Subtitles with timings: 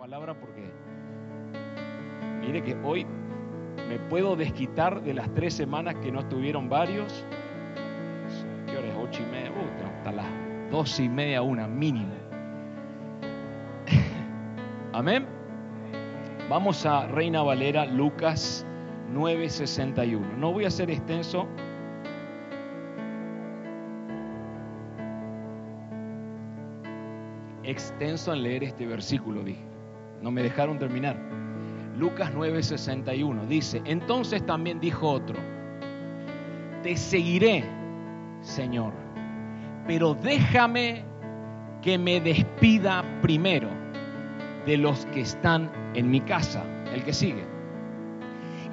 [0.00, 0.72] palabra porque
[2.40, 3.06] mire que hoy
[3.86, 7.26] me puedo desquitar de las tres semanas que no estuvieron varios.
[8.66, 8.94] ¿Qué hora es?
[8.96, 9.50] Ocho y media.
[9.50, 10.26] Uh, hasta las
[10.70, 12.14] doce y media, una mínimo.
[14.94, 15.26] Amén.
[16.48, 18.66] Vamos a Reina Valera, Lucas
[19.12, 20.38] 9:61.
[20.38, 21.46] No voy a ser extenso.
[27.64, 29.69] Extenso en leer este versículo, dije.
[30.22, 31.16] No me dejaron terminar.
[31.96, 35.38] Lucas 9:61 dice, entonces también dijo otro,
[36.82, 37.64] te seguiré,
[38.40, 38.92] Señor,
[39.86, 41.04] pero déjame
[41.82, 43.68] que me despida primero
[44.66, 46.62] de los que están en mi casa,
[46.94, 47.44] el que sigue.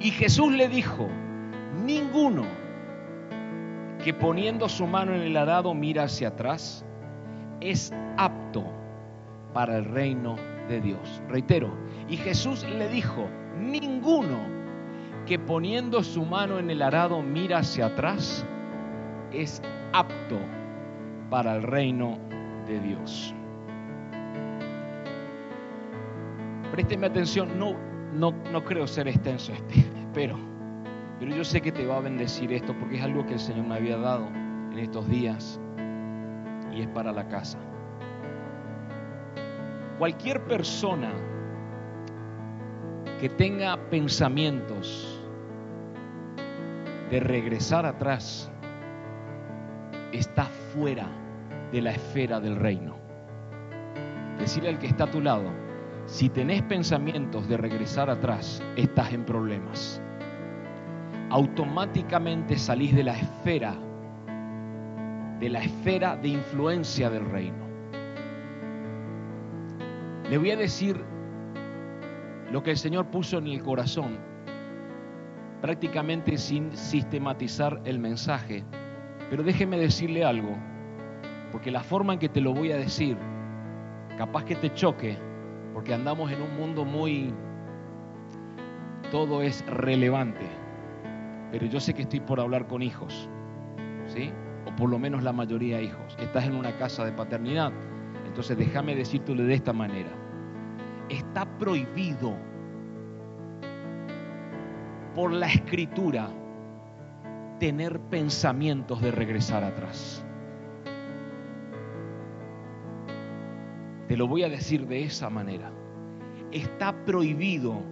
[0.00, 1.08] Y Jesús le dijo,
[1.84, 2.44] ninguno
[4.02, 6.84] que poniendo su mano en el arado mira hacia atrás
[7.60, 8.64] es apto
[9.52, 10.36] para el reino
[10.68, 11.22] de Dios.
[11.28, 11.70] Reitero,
[12.08, 14.38] y Jesús le dijo, ninguno
[15.26, 18.46] que poniendo su mano en el arado mira hacia atrás
[19.32, 20.38] es apto
[21.30, 22.18] para el reino
[22.66, 23.34] de Dios.
[26.70, 27.74] Présteme atención, no,
[28.14, 30.38] no, no creo ser extenso este, pero,
[31.18, 33.66] pero yo sé que te va a bendecir esto porque es algo que el Señor
[33.66, 35.60] me había dado en estos días
[36.72, 37.58] y es para la casa.
[39.98, 41.10] Cualquier persona
[43.20, 45.20] que tenga pensamientos
[47.10, 48.48] de regresar atrás
[50.12, 51.08] está fuera
[51.72, 52.96] de la esfera del reino.
[54.38, 55.50] Decirle al que está a tu lado,
[56.06, 60.00] si tenés pensamientos de regresar atrás, estás en problemas.
[61.30, 63.74] Automáticamente salís de la esfera,
[65.40, 67.67] de la esfera de influencia del reino.
[70.30, 71.02] Le voy a decir
[72.52, 74.18] lo que el Señor puso en el corazón,
[75.62, 78.62] prácticamente sin sistematizar el mensaje.
[79.30, 80.54] Pero déjeme decirle algo,
[81.50, 83.16] porque la forma en que te lo voy a decir,
[84.18, 85.16] capaz que te choque,
[85.72, 87.32] porque andamos en un mundo muy...
[89.10, 90.46] Todo es relevante,
[91.50, 93.30] pero yo sé que estoy por hablar con hijos,
[94.06, 94.30] ¿sí?
[94.66, 96.16] O por lo menos la mayoría de hijos.
[96.18, 97.72] Estás en una casa de paternidad,
[98.26, 100.17] entonces déjame decírtelo de esta manera
[101.08, 102.36] está prohibido
[105.14, 106.30] por la escritura
[107.58, 110.24] tener pensamientos de regresar atrás.
[114.06, 115.72] Te lo voy a decir de esa manera.
[116.50, 117.82] Está prohibido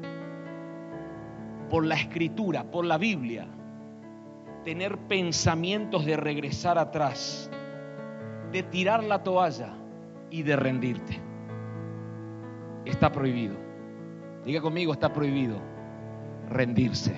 [1.69, 3.47] por la escritura, por la Biblia,
[4.65, 7.51] tener pensamientos de regresar atrás,
[8.53, 9.75] de tirar la toalla
[10.31, 11.26] y de rendirte
[12.87, 13.55] está prohibido.
[14.45, 15.59] Diga conmigo, está prohibido
[16.49, 17.15] rendirse.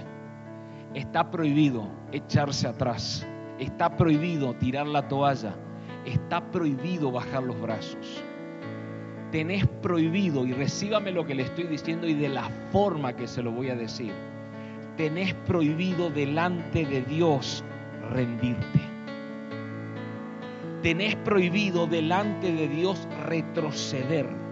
[0.94, 3.26] Está prohibido echarse atrás.
[3.58, 5.54] Está prohibido tirar la toalla.
[6.04, 8.22] Está prohibido bajar los brazos.
[9.30, 13.42] Tenés prohibido, y recíbame lo que le estoy diciendo y de la forma que se
[13.42, 14.12] lo voy a decir.
[14.96, 17.62] Tenés prohibido delante de Dios
[18.10, 18.80] rendirte.
[20.82, 24.47] Tenés prohibido delante de Dios retroceder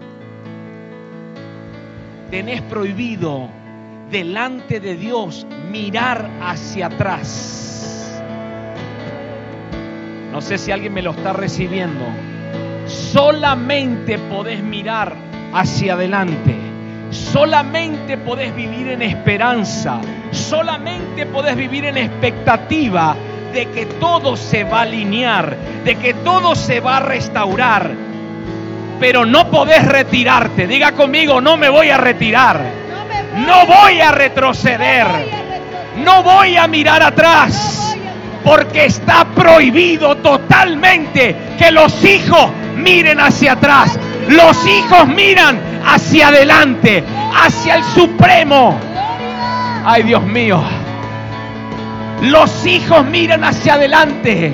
[2.29, 3.49] tenés prohibido
[4.11, 8.21] delante de Dios mirar hacia atrás.
[10.31, 12.05] No sé si alguien me lo está recibiendo.
[12.85, 15.15] Solamente podés mirar
[15.53, 16.55] hacia adelante.
[17.09, 19.99] Solamente podés vivir en esperanza.
[20.31, 23.15] Solamente podés vivir en expectativa
[23.53, 28.06] de que todo se va a alinear, de que todo se va a restaurar
[28.99, 30.67] pero no podés retirarte.
[30.67, 32.61] Diga conmigo, no me voy a retirar.
[33.45, 35.07] No voy a retroceder.
[36.03, 37.95] No voy a mirar atrás.
[38.43, 43.99] Porque está prohibido totalmente que los hijos miren hacia atrás.
[44.29, 47.03] Los hijos miran hacia adelante,
[47.35, 48.77] hacia el Supremo.
[49.85, 50.61] Ay, Dios mío.
[52.21, 54.51] Los hijos miran hacia adelante,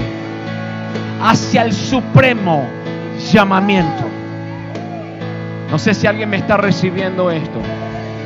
[1.22, 2.68] hacia el Supremo
[3.32, 4.13] llamamiento.
[5.74, 7.60] No sé si alguien me está recibiendo esto.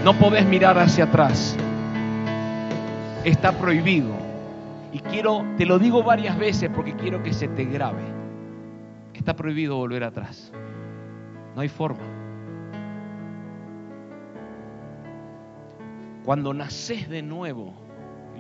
[0.03, 1.55] No podés mirar hacia atrás.
[3.23, 4.13] Está prohibido.
[4.91, 8.01] Y quiero, te lo digo varias veces porque quiero que se te grabe.
[9.13, 10.51] Está prohibido volver atrás.
[11.55, 12.03] No hay forma.
[16.25, 17.73] Cuando naces de nuevo,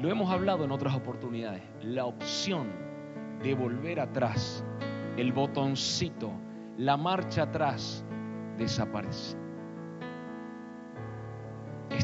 [0.01, 2.67] lo hemos hablado en otras oportunidades, la opción
[3.41, 4.65] de volver atrás,
[5.15, 6.29] el botoncito,
[6.77, 8.03] la marcha atrás,
[8.57, 9.37] desaparece.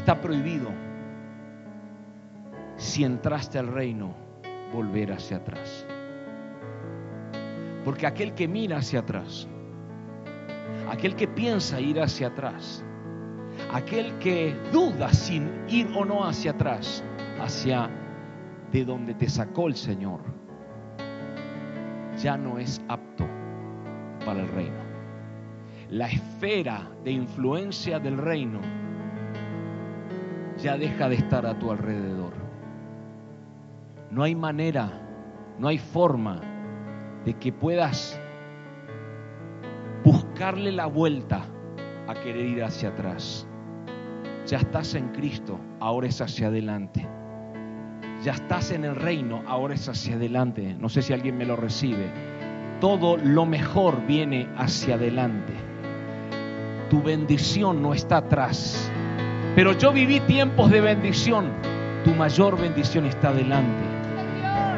[0.04, 0.68] está prohibido,
[2.76, 4.14] si entraste al reino,
[4.72, 5.86] volver hacia atrás.
[7.84, 9.48] Porque aquel que mira hacia atrás,
[10.90, 12.84] aquel que piensa ir hacia atrás,
[13.72, 17.02] aquel que duda sin ir o no hacia atrás,
[17.40, 17.88] hacia
[18.72, 20.20] de donde te sacó el Señor,
[22.22, 23.26] ya no es apto
[24.24, 24.83] para el reino.
[25.90, 28.60] La esfera de influencia del reino
[30.56, 32.32] ya deja de estar a tu alrededor.
[34.10, 34.90] No hay manera,
[35.58, 36.40] no hay forma
[37.24, 38.18] de que puedas
[40.04, 41.44] buscarle la vuelta
[42.06, 43.46] a querer ir hacia atrás.
[44.46, 47.06] Ya estás en Cristo, ahora es hacia adelante.
[48.22, 50.74] Ya estás en el reino, ahora es hacia adelante.
[50.78, 52.10] No sé si alguien me lo recibe.
[52.80, 55.54] Todo lo mejor viene hacia adelante.
[56.94, 58.88] Tu bendición no está atrás.
[59.56, 61.50] Pero yo viví tiempos de bendición.
[62.04, 63.82] Tu mayor bendición está adelante.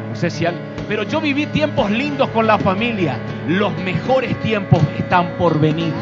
[0.09, 0.43] No sé si.
[0.87, 3.19] Pero yo viví tiempos lindos con la familia.
[3.47, 5.93] Los mejores tiempos están por venir.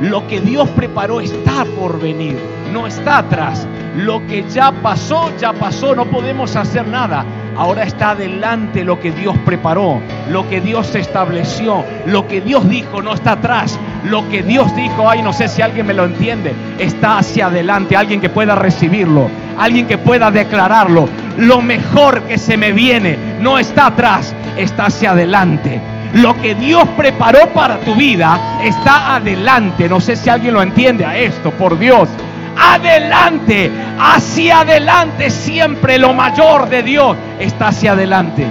[0.00, 2.38] Lo que Dios preparó está por venir,
[2.72, 3.66] no está atrás.
[3.96, 7.24] Lo que ya pasó, ya pasó, no podemos hacer nada.
[7.56, 10.00] Ahora está adelante lo que Dios preparó,
[10.30, 13.76] lo que Dios estableció, lo que Dios dijo, no está atrás.
[14.04, 17.96] Lo que Dios dijo, ay, no sé si alguien me lo entiende, está hacia adelante,
[17.96, 19.28] alguien que pueda recibirlo,
[19.58, 21.08] alguien que pueda declararlo.
[21.36, 25.80] Lo mejor que se me viene no está atrás, está hacia adelante.
[26.14, 29.88] Lo que Dios preparó para tu vida está adelante.
[29.88, 32.08] No sé si alguien lo entiende a esto, por Dios.
[32.56, 38.46] Adelante, hacia adelante siempre lo mayor de Dios está hacia adelante.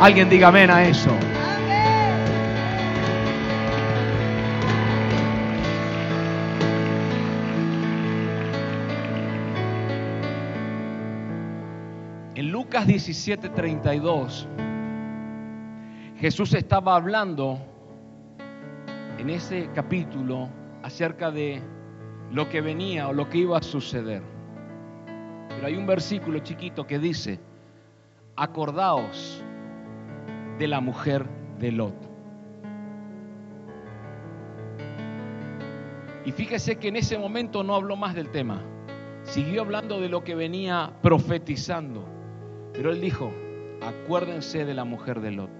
[0.00, 1.10] Alguien diga amén a eso.
[12.36, 14.46] En Lucas 17:32
[16.20, 17.58] Jesús estaba hablando
[19.18, 20.48] en ese capítulo
[20.82, 21.60] acerca de
[22.30, 24.22] lo que venía o lo que iba a suceder.
[25.48, 27.40] Pero hay un versículo chiquito que dice,
[28.36, 29.42] acordaos
[30.58, 31.26] de la mujer
[31.58, 32.10] de Lot.
[36.24, 38.62] Y fíjese que en ese momento no habló más del tema,
[39.24, 42.19] siguió hablando de lo que venía profetizando.
[42.72, 43.32] Pero él dijo,
[43.80, 45.50] acuérdense de la mujer de Lot.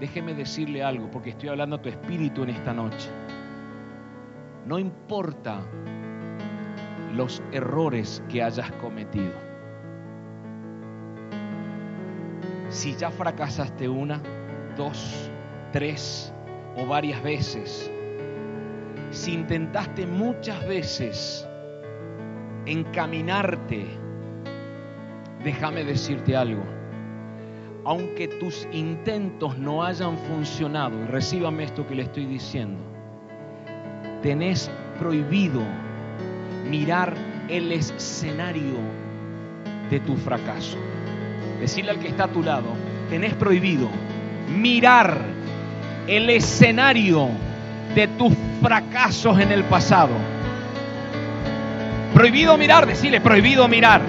[0.00, 3.10] Déjeme decirle algo, porque estoy hablando a tu espíritu en esta noche.
[4.64, 5.60] No importa
[7.14, 9.32] los errores que hayas cometido.
[12.68, 14.22] Si ya fracasaste una,
[14.76, 15.30] dos,
[15.72, 16.32] tres
[16.76, 17.90] o varias veces,
[19.10, 21.47] si intentaste muchas veces
[22.70, 23.86] encaminarte,
[25.42, 26.78] déjame decirte algo
[27.88, 32.78] aunque tus intentos no hayan funcionado, y recíbame esto que le estoy diciendo,
[34.20, 35.62] tenés prohibido
[36.68, 37.14] mirar
[37.48, 38.74] el escenario
[39.90, 40.76] de tu fracaso.
[41.60, 42.74] Decirle al que está a tu lado,
[43.08, 43.88] tenés prohibido
[44.54, 45.22] mirar
[46.06, 47.28] el escenario
[47.94, 50.12] de tus fracasos en el pasado.
[52.14, 54.00] Prohibido mirar, decirle, prohibido mirar.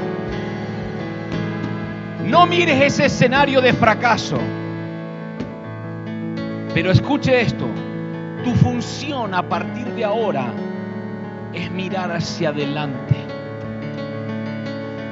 [2.26, 4.38] No mires ese escenario de fracaso.
[6.74, 7.66] Pero escuche esto.
[8.44, 10.54] Tu función a partir de ahora
[11.54, 13.16] es mirar hacia adelante.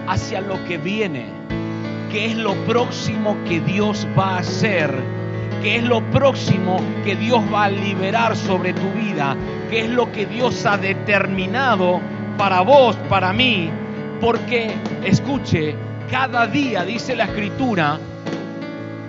[0.08, 1.25] Hacia lo que viene.
[2.12, 4.94] Que es lo próximo que Dios va a hacer.
[5.62, 9.36] Que es lo próximo que Dios va a liberar sobre tu vida.
[9.70, 12.00] Que es lo que Dios ha determinado
[12.38, 13.70] para vos, para mí.
[14.22, 15.75] Porque, escuche,
[16.10, 18.00] cada día, dice la escritura,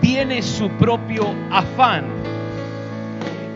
[0.00, 2.04] tiene su propio afán.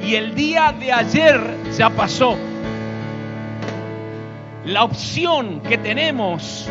[0.03, 1.41] Y el día de ayer
[1.77, 2.37] ya pasó.
[4.65, 6.69] La opción que tenemos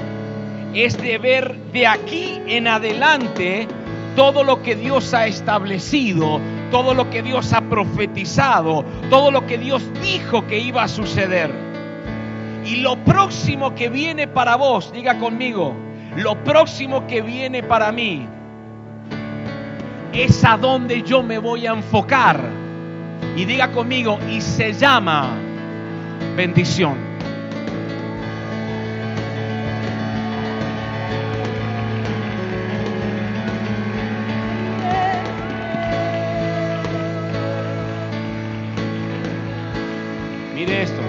[0.74, 3.68] es de ver de aquí en adelante
[4.16, 6.40] todo lo que Dios ha establecido,
[6.72, 11.71] todo lo que Dios ha profetizado, todo lo que Dios dijo que iba a suceder.
[12.72, 15.76] Y lo próximo que viene para vos, diga conmigo,
[16.16, 18.26] lo próximo que viene para mí
[20.14, 22.42] es a donde yo me voy a enfocar.
[23.36, 25.36] Y diga conmigo, y se llama
[26.38, 26.96] bendición.
[40.56, 41.01] Mire esto.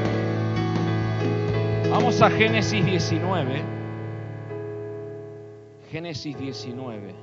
[2.31, 3.63] Génesis 19.
[5.91, 7.15] Génesis 19.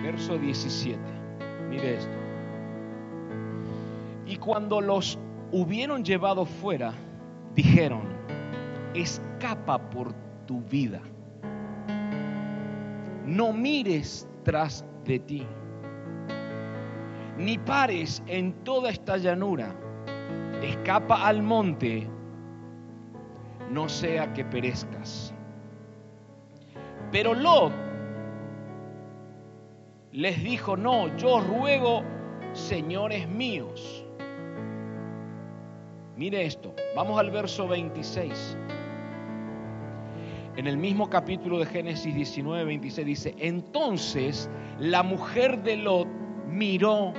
[0.00, 0.98] Verso 17.
[1.68, 2.16] Mire esto.
[4.26, 5.18] Y cuando los
[5.50, 6.92] hubieron llevado fuera,
[7.54, 8.02] dijeron,
[8.94, 10.12] escapa por
[10.46, 11.00] tu vida.
[13.24, 15.46] No mires tras de ti,
[17.36, 19.74] ni pares en toda esta llanura.
[20.62, 22.08] Escapa al monte,
[23.70, 25.34] no sea que perezcas.
[27.12, 27.72] Pero Lot
[30.12, 32.02] les dijo, no, yo ruego,
[32.52, 34.06] señores míos,
[36.16, 38.56] Mire esto, vamos al verso 26.
[40.56, 44.48] En el mismo capítulo de Génesis 19, 26 dice, entonces
[44.78, 46.08] la mujer de Lot
[46.48, 47.12] miró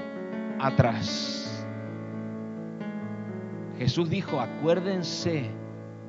[0.59, 1.56] atrás.
[3.77, 5.51] Jesús dijo, acuérdense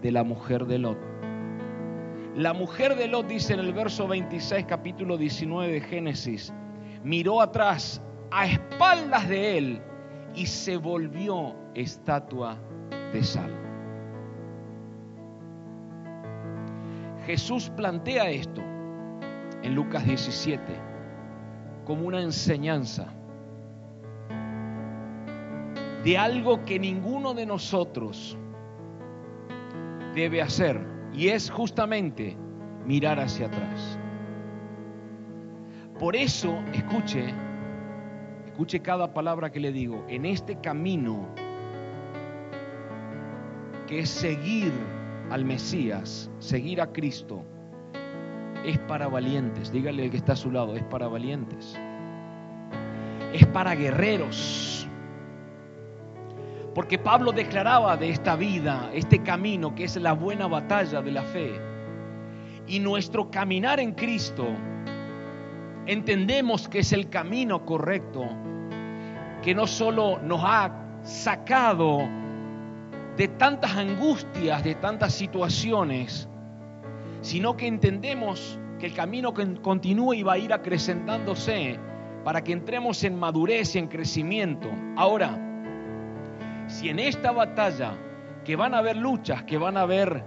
[0.01, 0.99] de la mujer de Lot.
[2.35, 6.53] La mujer de Lot dice en el verso 26, capítulo 19 de Génesis,
[7.03, 9.83] miró atrás a espaldas de él
[10.35, 12.57] y se volvió estatua
[13.13, 13.53] de sal.
[17.27, 18.63] Jesús plantea esto
[19.63, 20.63] en Lucas 17
[21.85, 23.13] como una enseñanza
[26.05, 28.37] de algo que ninguno de nosotros
[30.15, 30.81] debe hacer
[31.13, 32.37] y es justamente
[32.87, 33.99] mirar hacia atrás.
[35.99, 37.35] Por eso, escuche,
[38.47, 41.29] escuche cada palabra que le digo, en este camino
[43.87, 44.73] que es seguir
[45.31, 47.45] al Mesías, seguir a Cristo,
[48.65, 49.73] es para valientes.
[49.73, 51.79] Dígale el que está a su lado, es para valientes.
[53.33, 54.88] Es para guerreros.
[56.79, 61.25] Porque Pablo declaraba de esta vida, este camino que es la buena batalla de la
[61.25, 61.61] fe.
[62.69, 64.47] Y nuestro caminar en Cristo,
[65.87, 68.29] entendemos que es el camino correcto,
[69.43, 70.71] que no solo nos ha
[71.03, 72.09] sacado
[73.17, 76.29] de tantas angustias, de tantas situaciones,
[77.23, 81.77] sino que entendemos que el camino continúa y va a ir acrecentándose
[82.23, 84.71] para que entremos en madurez y en crecimiento.
[84.97, 85.47] Ahora,
[86.69, 87.93] si en esta batalla,
[88.45, 90.23] que van a haber luchas, que van a haber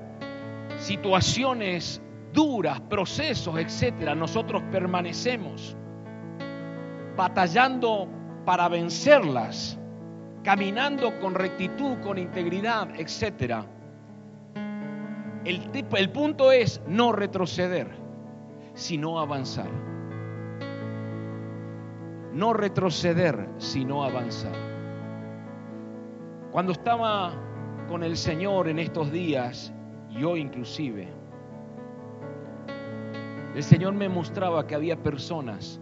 [0.77, 2.01] situaciones
[2.33, 5.75] duras, procesos, etcétera, nosotros permanecemos
[7.15, 8.07] batallando
[8.45, 9.77] para vencerlas,
[10.43, 13.65] caminando con rectitud, con integridad, etc.
[15.45, 17.89] El, el punto es no retroceder,
[18.73, 19.69] sino avanzar.
[22.33, 24.70] No retroceder, sino avanzar.
[26.51, 27.33] Cuando estaba
[27.87, 29.73] con el Señor en estos días,
[30.09, 31.07] yo inclusive,
[33.55, 35.79] el Señor me mostraba que había personas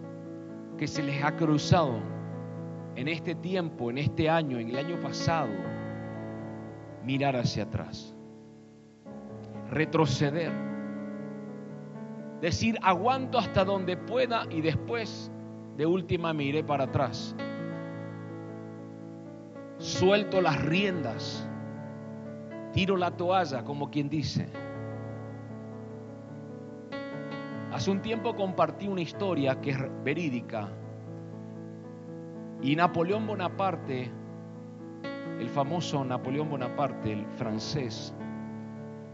[0.77, 1.99] que se les ha cruzado
[2.95, 5.49] en este tiempo, en este año, en el año pasado,
[7.03, 8.15] mirar hacia atrás,
[9.71, 10.51] retroceder,
[12.41, 15.31] decir aguanto hasta donde pueda y después
[15.77, 17.35] de última miré para atrás.
[19.79, 21.47] Suelto las riendas,
[22.73, 24.45] tiro la toalla, como quien dice.
[27.71, 30.69] Hace un tiempo compartí una historia que es verídica
[32.61, 34.11] y Napoleón Bonaparte,
[35.39, 38.13] el famoso Napoleón Bonaparte, el francés,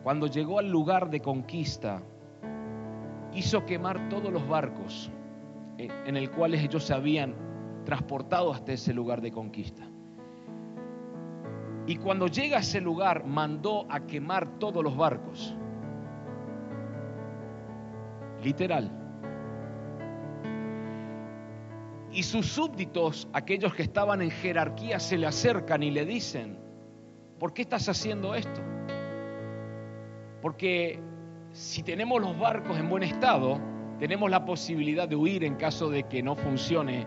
[0.01, 2.01] cuando llegó al lugar de conquista,
[3.33, 5.11] hizo quemar todos los barcos
[5.77, 7.35] en el cuales ellos se habían
[7.85, 9.84] transportado hasta ese lugar de conquista.
[11.87, 15.55] Y cuando llega a ese lugar, mandó a quemar todos los barcos.
[18.43, 18.91] Literal.
[22.11, 26.57] Y sus súbditos, aquellos que estaban en jerarquía, se le acercan y le dicen,
[27.37, 28.61] ¿por qué estás haciendo esto?
[30.41, 30.99] Porque
[31.51, 33.59] si tenemos los barcos en buen estado,
[33.99, 37.05] tenemos la posibilidad de huir en caso de que no funcione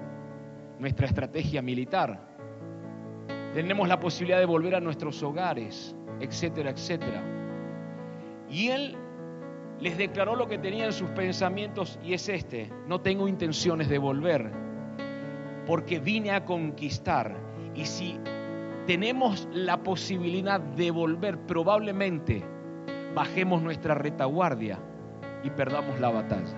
[0.78, 2.37] nuestra estrategia militar.
[3.54, 7.22] Tenemos la posibilidad de volver a nuestros hogares, etcétera, etcétera.
[8.48, 8.96] Y él
[9.80, 13.98] les declaró lo que tenía en sus pensamientos y es este, no tengo intenciones de
[13.98, 14.50] volver
[15.66, 17.36] porque vine a conquistar.
[17.74, 18.18] Y si
[18.86, 22.42] tenemos la posibilidad de volver, probablemente
[23.14, 24.78] bajemos nuestra retaguardia
[25.44, 26.56] y perdamos la batalla.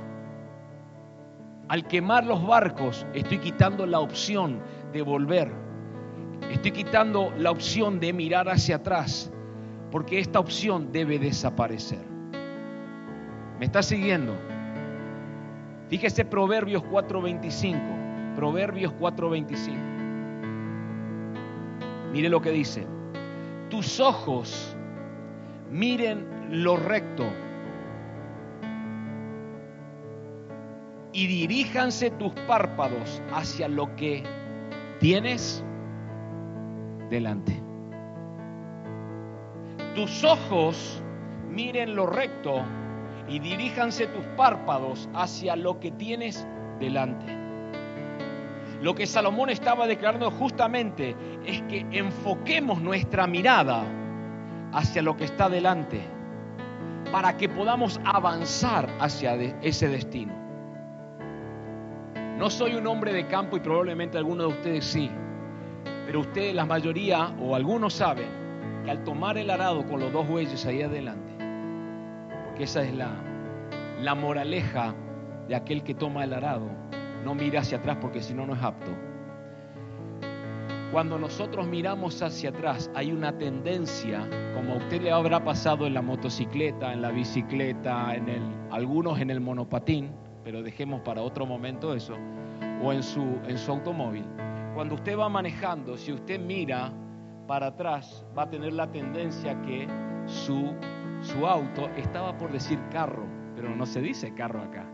[1.66, 4.60] Al quemar los barcos, estoy quitando la opción
[4.92, 5.50] de volver.
[6.50, 9.30] Estoy quitando la opción de mirar hacia atrás,
[9.92, 12.04] porque esta opción debe desaparecer.
[13.58, 14.34] ¿Me está siguiendo?
[15.88, 18.34] Fíjese Proverbios 4:25.
[18.34, 19.76] Proverbios 4:25.
[22.12, 22.86] Mire lo que dice.
[23.68, 24.76] Tus ojos
[25.70, 27.24] miren lo recto
[31.12, 34.24] y diríjanse tus párpados hacia lo que
[34.98, 35.64] tienes
[37.10, 37.60] delante.
[39.94, 41.02] Tus ojos
[41.50, 42.62] miren lo recto
[43.28, 46.46] y diríjanse tus párpados hacia lo que tienes
[46.78, 47.36] delante.
[48.82, 51.14] Lo que Salomón estaba declarando justamente
[51.44, 53.84] es que enfoquemos nuestra mirada
[54.72, 56.00] hacia lo que está delante
[57.12, 60.32] para que podamos avanzar hacia ese destino.
[62.38, 65.10] No soy un hombre de campo y probablemente algunos de ustedes sí,
[66.10, 68.26] pero ustedes, la mayoría o algunos saben
[68.84, 71.32] que al tomar el arado con los dos bueyes ahí adelante,
[72.46, 73.12] porque esa es la,
[74.02, 74.92] la moraleja
[75.46, 76.68] de aquel que toma el arado,
[77.24, 78.90] no mira hacia atrás porque si no, no es apto.
[80.90, 85.94] Cuando nosotros miramos hacia atrás hay una tendencia, como a usted le habrá pasado en
[85.94, 90.10] la motocicleta, en la bicicleta, en el, algunos en el monopatín,
[90.42, 92.16] pero dejemos para otro momento eso,
[92.82, 94.24] o en su, en su automóvil.
[94.80, 96.90] Cuando usted va manejando, si usted mira
[97.46, 99.86] para atrás, va a tener la tendencia que
[100.24, 100.74] su,
[101.20, 104.86] su auto estaba por decir carro, pero no se dice carro acá.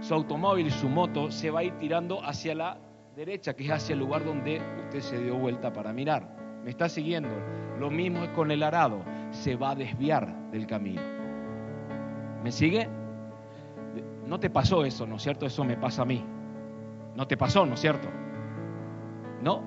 [0.00, 2.78] Su automóvil, su moto, se va a ir tirando hacia la
[3.14, 6.34] derecha, que es hacia el lugar donde usted se dio vuelta para mirar.
[6.64, 7.28] ¿Me está siguiendo?
[7.78, 11.02] Lo mismo es con el arado, se va a desviar del camino.
[12.42, 12.88] ¿Me sigue?
[14.26, 15.44] No te pasó eso, ¿no es cierto?
[15.44, 16.24] Eso me pasa a mí.
[17.14, 18.08] No te pasó, ¿no es cierto?
[19.42, 19.62] No.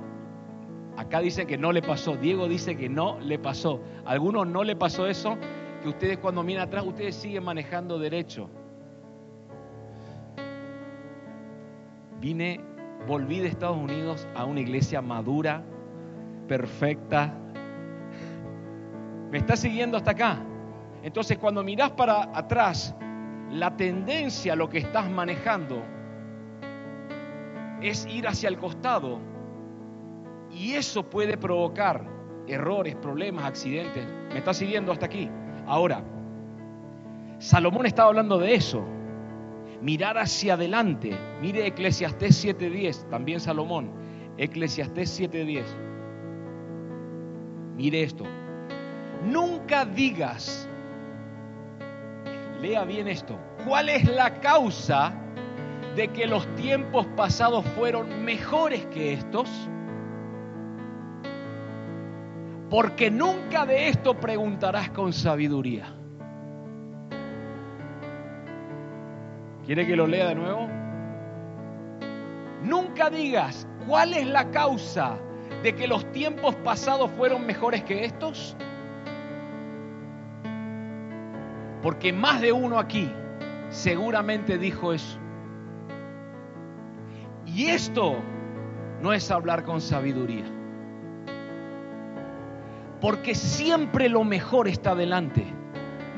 [0.97, 2.15] Acá dice que no le pasó.
[2.15, 3.81] Diego dice que no le pasó.
[4.05, 5.37] A algunos no le pasó eso,
[5.83, 8.49] que ustedes cuando miran atrás, ustedes siguen manejando derecho.
[12.19, 12.61] Vine
[13.07, 15.63] volví de Estados Unidos a una iglesia madura,
[16.47, 17.33] perfecta.
[19.31, 20.39] ¿Me está siguiendo hasta acá?
[21.03, 22.95] Entonces cuando mirás para atrás,
[23.51, 25.83] la tendencia, lo que estás manejando,
[27.81, 29.19] es ir hacia el costado.
[30.55, 32.03] Y eso puede provocar
[32.47, 34.07] errores, problemas, accidentes.
[34.31, 35.29] ¿Me está siguiendo hasta aquí?
[35.67, 36.03] Ahora,
[37.39, 38.85] Salomón estaba hablando de eso
[39.81, 41.15] mirar hacia adelante.
[41.41, 43.91] Mire Eclesiastés 7:10, también Salomón.
[44.37, 45.65] Eclesiastés 7:10.
[47.75, 48.23] Mire esto.
[49.25, 50.67] Nunca digas,
[52.61, 55.13] lea bien esto, ¿cuál es la causa
[55.95, 59.49] de que los tiempos pasados fueron mejores que estos?
[62.69, 65.93] Porque nunca de esto preguntarás con sabiduría.
[69.65, 70.67] ¿Quiere que lo lea de nuevo?
[72.63, 75.17] Nunca digas cuál es la causa
[75.63, 78.55] de que los tiempos pasados fueron mejores que estos.
[81.81, 83.11] Porque más de uno aquí
[83.69, 85.19] seguramente dijo eso.
[87.45, 88.15] Y esto
[89.01, 90.54] no es hablar con sabiduría.
[93.01, 95.45] Porque siempre lo mejor está delante,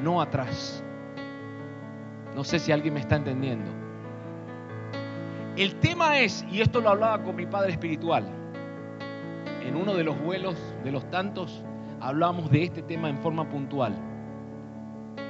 [0.01, 0.83] no atrás.
[2.35, 3.71] No sé si alguien me está entendiendo.
[5.55, 8.27] El tema es, y esto lo hablaba con mi padre espiritual,
[9.65, 11.63] en uno de los vuelos, de los tantos,
[11.99, 13.95] hablamos de este tema en forma puntual.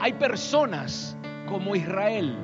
[0.02, 2.36] Hay personas como Israel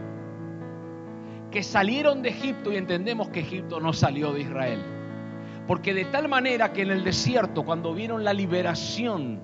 [1.52, 4.82] que salieron de Egipto y entendemos que Egipto no salió de Israel.
[5.68, 9.40] Porque de tal manera que en el desierto, cuando vieron la liberación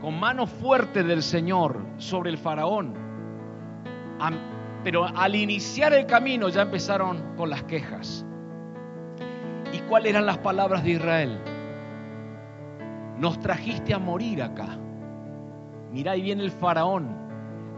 [0.00, 2.94] con mano fuerte del Señor sobre el faraón,
[4.82, 8.24] pero al iniciar el camino ya empezaron con las quejas.
[9.72, 11.38] ¿Y cuáles eran las palabras de Israel?
[13.18, 14.78] Nos trajiste a morir acá.
[15.90, 17.16] Mirá, ahí viene el faraón.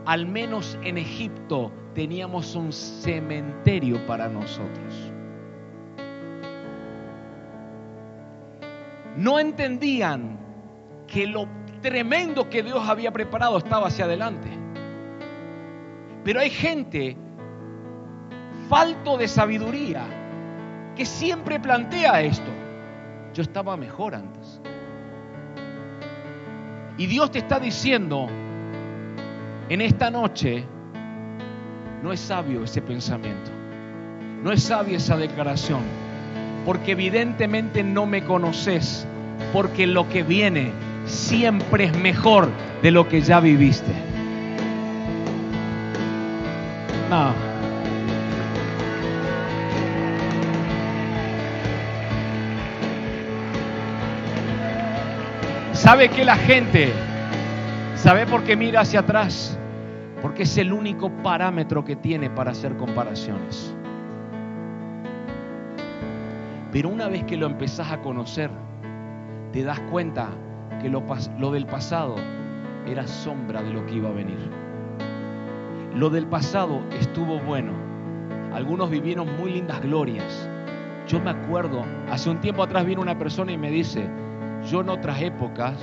[0.05, 5.13] Al menos en Egipto teníamos un cementerio para nosotros.
[9.17, 10.39] No entendían
[11.07, 11.49] que lo
[11.81, 14.49] tremendo que Dios había preparado estaba hacia adelante.
[16.25, 17.17] Pero hay gente
[18.69, 20.05] falto de sabiduría
[20.97, 22.51] que siempre plantea esto.
[23.35, 24.61] Yo estaba mejor antes.
[26.99, 28.27] Y Dios te está diciendo
[29.69, 30.65] en esta noche,
[32.03, 33.51] no es sabio ese pensamiento,
[34.43, 35.83] no es sabia esa declaración,
[36.67, 39.07] porque evidentemente no me conoces,
[39.53, 40.73] porque lo que viene
[41.07, 42.49] siempre es mejor
[42.83, 43.93] de lo que ya viviste.
[47.09, 47.33] No.
[55.73, 56.93] ¿Sabe que la gente,
[57.95, 59.57] sabe por qué mira hacia atrás?
[60.21, 63.73] Porque es el único parámetro que tiene para hacer comparaciones.
[66.73, 68.51] Pero una vez que lo empezás a conocer,
[69.53, 70.29] te das cuenta
[70.83, 72.17] que lo, del pasado
[72.87, 74.39] era sombra de lo que iba a venir.
[75.95, 77.73] Lo del pasado estuvo bueno.
[78.53, 80.49] Algunos vivieron muy lindas glorias.
[81.09, 84.09] Yo me acuerdo, hace un tiempo atrás vino una persona y me dice,
[84.69, 85.75] yo en otras épocas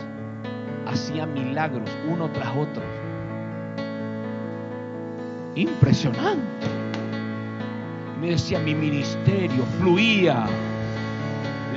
[0.86, 2.84] hacía milagros uno tras otro.
[5.56, 6.68] Impresionante.
[8.20, 10.46] Me decía, mi ministerio fluía,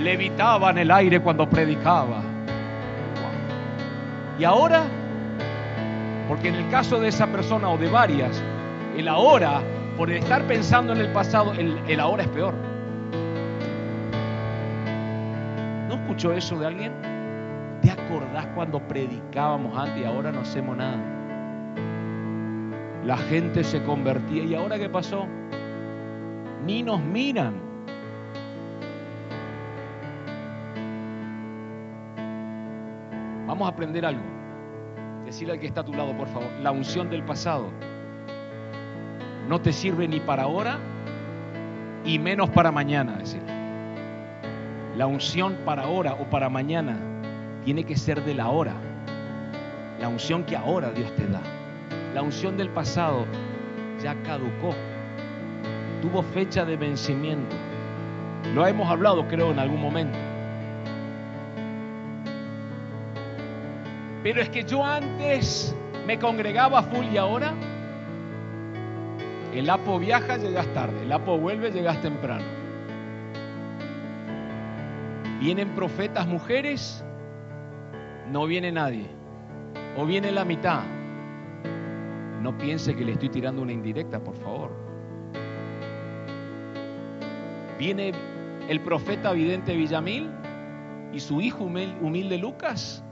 [0.01, 2.23] levitaba en el aire cuando predicaba.
[4.39, 4.85] Y ahora,
[6.29, 8.43] porque en el caso de esa persona o de varias,
[8.97, 9.61] el ahora,
[9.97, 12.55] por estar pensando en el pasado, el, el ahora es peor.
[15.89, 16.93] ¿No escuchó eso de alguien?
[17.81, 20.99] ¿Te acordás cuando predicábamos antes y ahora no hacemos nada?
[23.05, 25.27] La gente se convertía y ahora qué pasó?
[26.65, 27.66] Ni nos miran.
[33.57, 34.21] Vamos a aprender algo.
[35.25, 36.51] Decirle al que está a tu lado, por favor.
[36.61, 37.71] La unción del pasado
[39.49, 40.79] no te sirve ni para ahora
[42.05, 43.17] y menos para mañana.
[44.95, 46.99] La unción para ahora o para mañana
[47.65, 48.75] tiene que ser de la hora.
[50.03, 51.41] La unción que ahora Dios te da.
[52.13, 53.25] La unción del pasado
[54.03, 54.75] ya caducó.
[56.03, 57.57] Tuvo fecha de vencimiento.
[58.55, 60.26] Lo hemos hablado, creo, en algún momento.
[64.27, 65.73] Pero es que yo antes
[66.05, 67.55] me congregaba full y ahora
[69.55, 71.05] el Apo viaja, llegas tarde.
[71.05, 72.45] El Apo vuelve, llegas temprano.
[75.39, 77.05] Vienen profetas mujeres,
[78.29, 79.07] no viene nadie.
[79.97, 80.83] O viene la mitad.
[82.43, 84.73] No piense que le estoy tirando una indirecta, por favor.
[87.79, 88.11] Viene
[88.69, 90.33] el profeta vidente Villamil
[91.13, 93.05] y su hijo humilde Lucas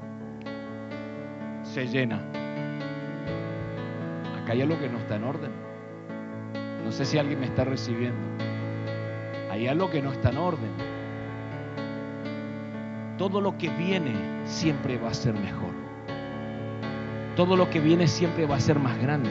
[1.74, 2.20] se llena.
[4.40, 5.50] Acá hay algo que no está en orden.
[6.84, 8.16] No sé si alguien me está recibiendo.
[9.50, 10.70] Hay algo que no está en orden.
[13.18, 14.12] Todo lo que viene
[14.44, 15.72] siempre va a ser mejor.
[17.34, 19.30] Todo lo que viene siempre va a ser más grande.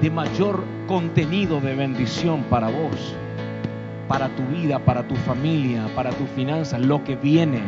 [0.00, 3.16] De mayor contenido de bendición para vos,
[4.06, 6.80] para tu vida, para tu familia, para tus finanzas.
[6.80, 7.60] Lo que viene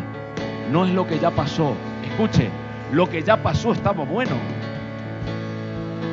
[0.71, 1.75] no es lo que ya pasó.
[2.05, 2.49] Escuche,
[2.93, 4.33] lo que ya pasó estaba bueno.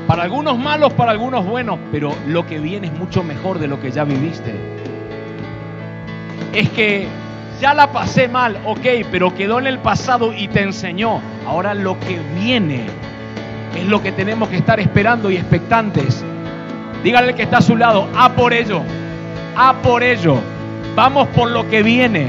[0.07, 3.79] Para algunos malos, para algunos buenos, pero lo que viene es mucho mejor de lo
[3.79, 4.53] que ya viviste.
[6.53, 7.07] Es que
[7.62, 11.21] ya la pasé mal, ok, pero quedó en el pasado y te enseñó.
[11.47, 12.86] Ahora lo que viene
[13.75, 16.23] es lo que tenemos que estar esperando y expectantes.
[17.03, 18.81] Dígale que está a su lado, a por ello,
[19.55, 20.38] a por ello.
[20.95, 22.27] Vamos por lo que viene,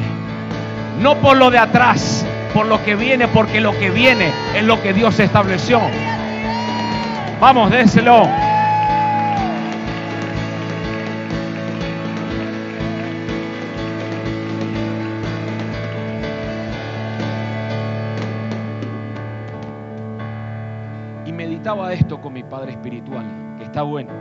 [1.00, 2.24] no por lo de atrás
[2.54, 5.80] por lo que viene, porque lo que viene es lo que Dios estableció.
[7.40, 8.28] Vamos, déselo.
[21.26, 23.26] Y meditaba esto con mi padre espiritual,
[23.58, 24.12] que está bueno.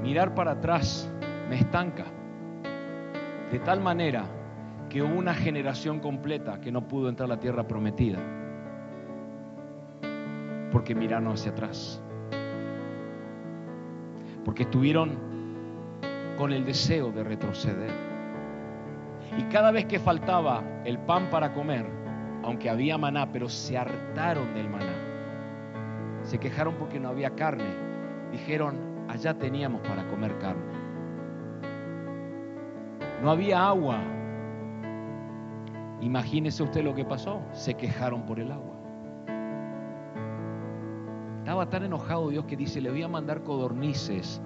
[0.00, 1.10] Mirar para atrás
[1.50, 2.04] me estanca.
[3.50, 4.24] De tal manera
[4.88, 8.18] que hubo una generación completa que no pudo entrar a la tierra prometida.
[10.70, 12.02] Porque miraron hacia atrás.
[14.44, 15.18] Porque estuvieron
[16.36, 17.90] con el deseo de retroceder.
[19.36, 21.86] Y cada vez que faltaba el pan para comer,
[22.42, 24.94] aunque había maná, pero se hartaron del maná.
[26.22, 27.64] Se quejaron porque no había carne.
[28.30, 28.76] Dijeron,
[29.08, 30.77] allá teníamos para comer carne.
[33.22, 34.00] No había agua.
[36.00, 37.40] Imagínese usted lo que pasó.
[37.52, 38.76] Se quejaron por el agua.
[41.38, 44.40] Estaba tan enojado Dios que dice, le voy a mandar codornices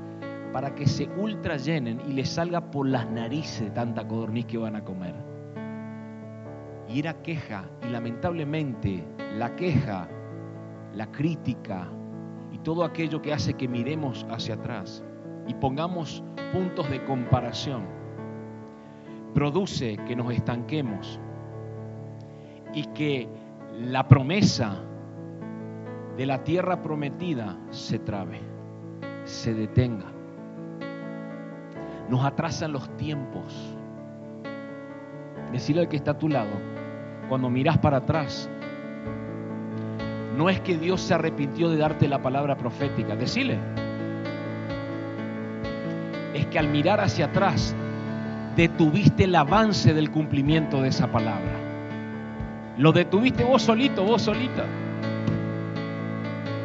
[0.52, 4.76] para que se ultra llenen y les salga por las narices tanta codorniz que van
[4.76, 5.14] a comer.
[6.88, 9.04] Y era queja, y lamentablemente
[9.36, 10.08] la queja,
[10.94, 11.88] la crítica
[12.52, 15.02] y todo aquello que hace que miremos hacia atrás
[15.48, 17.82] y pongamos puntos de comparación,
[19.34, 21.18] produce que nos estanquemos
[22.74, 23.28] y que
[23.80, 24.82] la promesa
[26.16, 28.40] de la tierra prometida se trabe,
[29.24, 30.06] se detenga.
[32.08, 33.76] Nos atrasan los tiempos.
[35.52, 36.50] Decirle al que está a tu lado,
[37.28, 38.48] cuando miras para atrás,
[40.36, 43.58] no es que Dios se arrepintió de darte la palabra profética, decile.
[46.34, 47.76] Es que al mirar hacia atrás,
[48.56, 51.52] detuviste el avance del cumplimiento de esa palabra.
[52.78, 54.64] Lo detuviste vos solito, vos solita.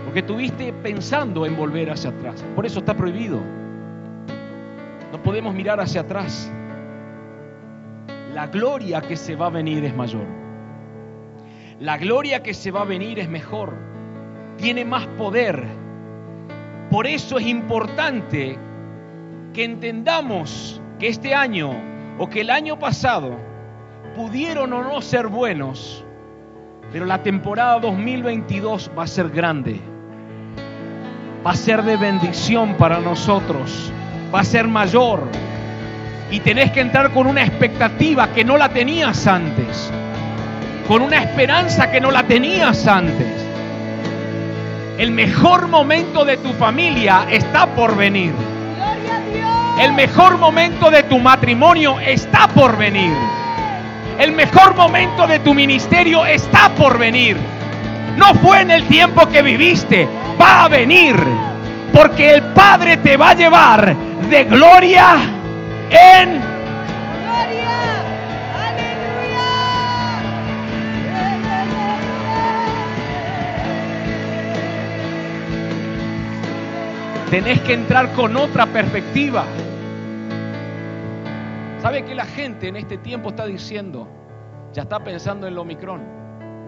[0.05, 2.43] Porque estuviste pensando en volver hacia atrás.
[2.55, 3.41] Por eso está prohibido.
[5.11, 6.51] No podemos mirar hacia atrás.
[8.33, 10.25] La gloria que se va a venir es mayor.
[11.79, 13.75] La gloria que se va a venir es mejor.
[14.57, 15.65] Tiene más poder.
[16.89, 18.57] Por eso es importante
[19.53, 21.71] que entendamos que este año
[22.17, 23.37] o que el año pasado
[24.15, 26.03] pudieron o no ser buenos,
[26.91, 29.79] pero la temporada 2022 va a ser grande.
[31.45, 33.91] Va a ser de bendición para nosotros.
[34.33, 35.23] Va a ser mayor.
[36.31, 39.91] Y tenés que entrar con una expectativa que no la tenías antes.
[40.87, 43.45] Con una esperanza que no la tenías antes.
[44.97, 48.33] El mejor momento de tu familia está por venir.
[49.79, 53.13] El mejor momento de tu matrimonio está por venir.
[54.17, 57.37] El mejor momento de tu ministerio está por venir.
[58.15, 60.07] No fue en el tiempo que viviste,
[60.41, 61.15] va a venir.
[61.93, 65.15] Porque el Padre te va a llevar de gloria
[65.91, 67.77] en gloria.
[77.29, 79.45] Tenés que entrar con otra perspectiva.
[81.79, 84.07] ¿Sabe que la gente en este tiempo está diciendo,
[84.73, 86.01] ya está pensando en el Omicron?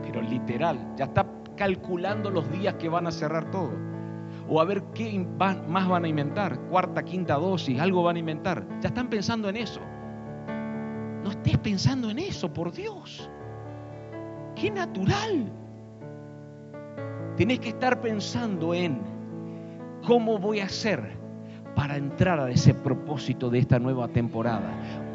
[0.03, 1.25] Pero literal, ya está
[1.57, 3.71] calculando los días que van a cerrar todo.
[4.47, 5.19] O a ver qué
[5.67, 8.63] más van a inventar, cuarta, quinta dosis, algo van a inventar.
[8.81, 9.81] Ya están pensando en eso.
[11.23, 13.29] No estés pensando en eso, por Dios.
[14.55, 15.51] Qué natural.
[17.35, 19.01] Tienes que estar pensando en
[20.05, 21.19] cómo voy a hacer
[21.79, 24.69] para entrar a ese propósito de esta nueva temporada?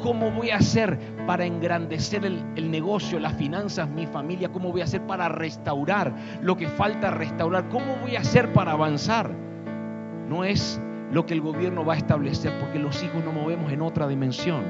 [0.05, 4.49] ¿Cómo voy a hacer para engrandecer el, negocio, las finanzas, mi familia?
[4.49, 6.13] ¿Cómo voy a hacer para restaurar
[6.43, 7.69] lo que falta restaurar?
[7.69, 9.31] ¿Cómo voy a hacer para avanzar?
[10.29, 10.79] No es
[11.11, 14.63] lo que el gobierno va a establecer, porque los hijos no movemos en otra dimensión.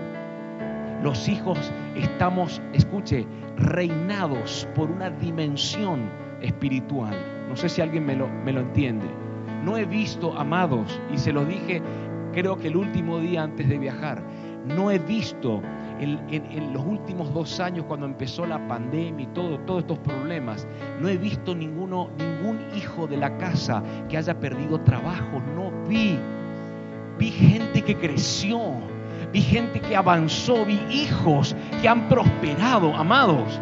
[1.04, 1.60] Los hijos
[1.98, 7.14] estamos, escuche, reinados por una dimensión espiritual.
[7.50, 9.08] No sé si alguien me lo, me lo entiende.
[9.66, 11.82] No he visto, amados, y se lo dije
[12.36, 14.22] creo que el último día antes de viajar,
[14.66, 15.62] no he visto
[16.00, 20.68] en, los últimos dos años cuando empezó la pandemia y todo, todos estos problemas,
[21.00, 26.20] no he visto ninguno, ningún hijo de la casa que haya perdido trabajo, no vi.
[27.18, 28.60] Vi gente que creció,
[29.32, 33.60] vi gente que avanzó, vi hijos que han prosperado, amados.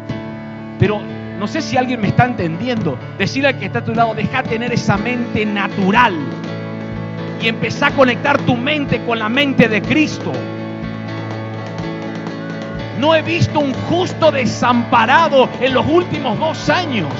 [0.80, 1.00] Pero
[1.38, 2.98] no sé si alguien me está entendiendo.
[3.16, 6.14] Decirle al que está a tu lado, deja tener esa mente natural
[7.40, 10.32] y empezar a conectar tu mente con la mente de Cristo.
[13.04, 17.12] No he visto un justo desamparado en los últimos dos años.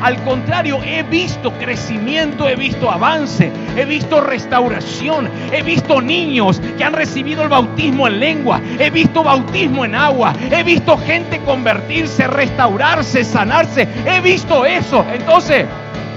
[0.00, 6.82] Al contrario, he visto crecimiento, he visto avance, he visto restauración, he visto niños que
[6.82, 12.26] han recibido el bautismo en lengua, he visto bautismo en agua, he visto gente convertirse,
[12.26, 15.04] restaurarse, sanarse, he visto eso.
[15.12, 15.66] Entonces,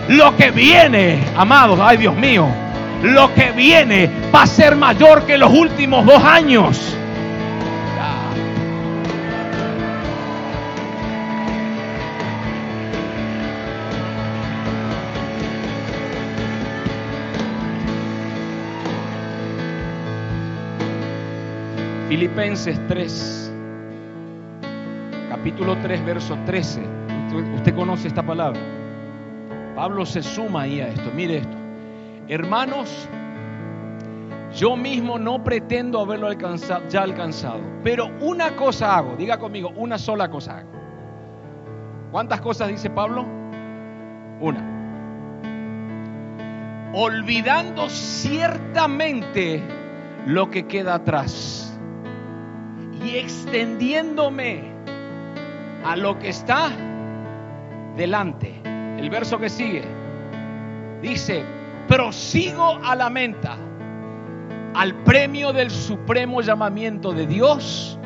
[0.07, 2.47] lo que viene, amados, ay Dios mío,
[3.03, 6.95] lo que viene va a ser mayor que los últimos dos años.
[22.21, 23.51] Filipenses 3,
[25.29, 26.83] capítulo 3, verso 13.
[27.55, 28.61] Usted, conoce esta palabra.
[29.75, 31.09] Pablo se suma ahí a esto.
[31.15, 31.57] Mire esto.
[32.27, 33.09] Hermanos,
[34.53, 39.97] yo mismo no pretendo haberlo alcanzado, ya alcanzado, pero una cosa hago, diga conmigo, una
[39.97, 40.69] sola cosa hago.
[42.11, 43.25] ¿Cuántas cosas dice Pablo?
[44.41, 44.63] Una.
[46.93, 49.63] Olvidando ciertamente
[50.27, 51.70] lo que queda atrás
[53.03, 54.63] y extendiéndome
[55.83, 56.71] a lo que está
[57.95, 58.53] delante.
[58.97, 59.83] El verso que sigue
[61.01, 61.43] dice,
[61.87, 63.57] prosigo a la meta.
[64.73, 67.99] al premio del supremo llamamiento de Dios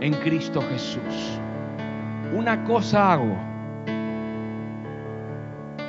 [0.00, 1.38] en Cristo Jesús.
[2.34, 3.36] Una cosa hago.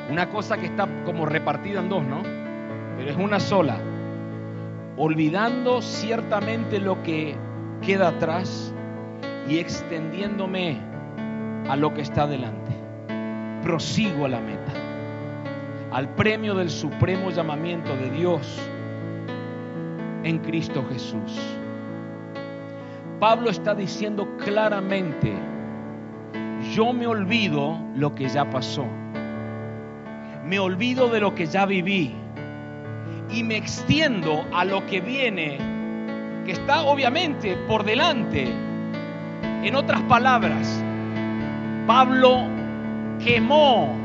[0.10, 2.22] Una cosa que está como repartida en dos, ¿no?
[2.98, 3.78] Pero es una sola.
[5.04, 7.36] Olvidando ciertamente lo que
[7.82, 8.72] queda atrás
[9.50, 10.78] y extendiéndome
[11.68, 12.72] a lo que está delante.
[13.64, 14.74] Prosigo a la meta,
[15.92, 18.62] al premio del supremo llamamiento de Dios
[20.24, 21.58] en Cristo Jesús.
[23.20, 25.34] Pablo está diciendo claramente,
[26.76, 28.86] yo me olvido lo que ya pasó,
[30.46, 32.14] me olvido de lo que ya viví
[33.32, 35.58] y me extiendo a lo que viene,
[36.46, 38.54] que está obviamente por delante.
[39.64, 40.84] En otras palabras,
[41.88, 42.48] Pablo
[43.24, 43.96] quemó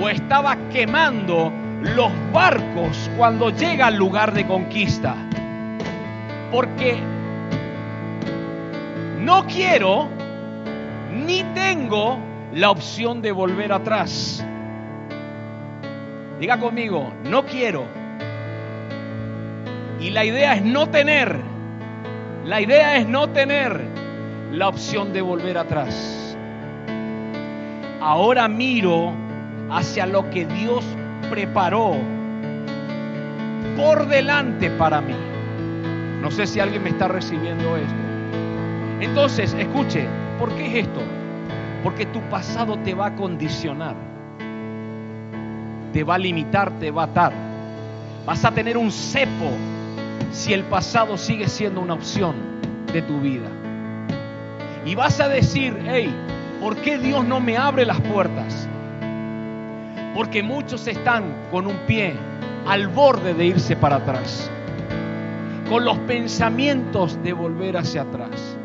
[0.00, 5.14] o estaba quemando los barcos cuando llega al lugar de conquista.
[6.52, 6.98] Porque
[9.20, 10.08] no quiero
[11.12, 12.18] ni tengo
[12.52, 14.44] la opción de volver atrás.
[16.40, 17.84] Diga conmigo, no quiero.
[20.00, 21.36] Y la idea es no tener,
[22.44, 23.80] la idea es no tener
[24.52, 26.36] la opción de volver atrás.
[28.00, 29.12] Ahora miro
[29.70, 30.84] hacia lo que Dios
[31.28, 31.96] preparó
[33.76, 35.14] por delante para mí.
[36.20, 37.94] No sé si alguien me está recibiendo esto.
[39.00, 40.06] Entonces, escuche,
[40.38, 41.00] ¿por qué es esto?
[41.82, 43.94] Porque tu pasado te va a condicionar,
[45.92, 47.32] te va a limitar, te va a atar.
[48.26, 49.50] Vas a tener un cepo
[50.32, 52.34] si el pasado sigue siendo una opción
[52.92, 53.48] de tu vida.
[54.84, 56.14] Y vas a decir, hey,
[56.60, 58.68] ¿por qué Dios no me abre las puertas?
[60.14, 62.14] Porque muchos están con un pie
[62.66, 64.50] al borde de irse para atrás,
[65.68, 68.56] con los pensamientos de volver hacia atrás.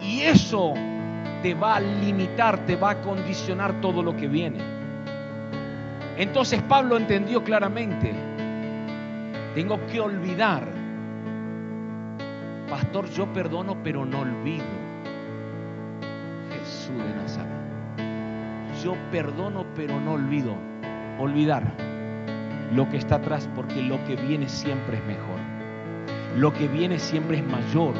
[0.00, 0.74] Y eso
[1.42, 4.81] te va a limitar, te va a condicionar todo lo que viene.
[6.16, 8.12] Entonces Pablo entendió claramente,
[9.54, 10.66] tengo que olvidar.
[12.68, 14.64] Pastor, yo perdono, pero no olvido.
[16.50, 17.52] Jesús de Nazaret.
[18.82, 20.54] Yo perdono, pero no olvido.
[21.18, 21.62] Olvidar
[22.74, 25.38] lo que está atrás, porque lo que viene siempre es mejor.
[26.36, 27.94] Lo que viene siempre es mayor.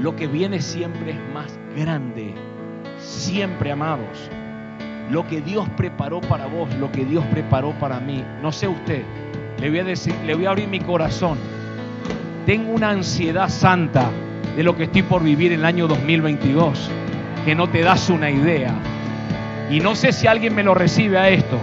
[0.00, 2.34] Lo que viene siempre es más grande.
[2.98, 4.30] Siempre, amados.
[5.10, 8.24] Lo que Dios preparó para vos, lo que Dios preparó para mí.
[8.40, 9.02] No sé usted,
[9.60, 11.36] le voy a decir, le voy a abrir mi corazón.
[12.46, 14.08] Tengo una ansiedad santa
[14.54, 16.88] de lo que estoy por vivir en el año 2022,
[17.44, 18.72] que no te das una idea.
[19.68, 21.58] Y no sé si alguien me lo recibe a esto.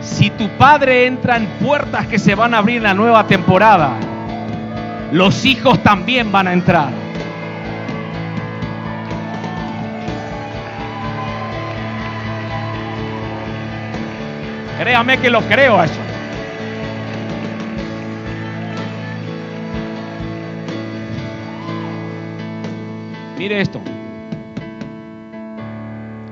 [0.00, 3.92] Si tu padre entra en puertas que se van a abrir en la nueva temporada,
[5.12, 7.01] los hijos también van a entrar.
[14.82, 16.00] Créame que lo creo eso.
[23.38, 23.80] Mire esto.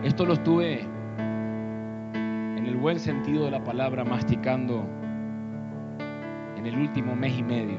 [0.02, 4.84] Esto lo estuve en el buen sentido de la palabra masticando
[6.56, 7.78] en el último mes y medio.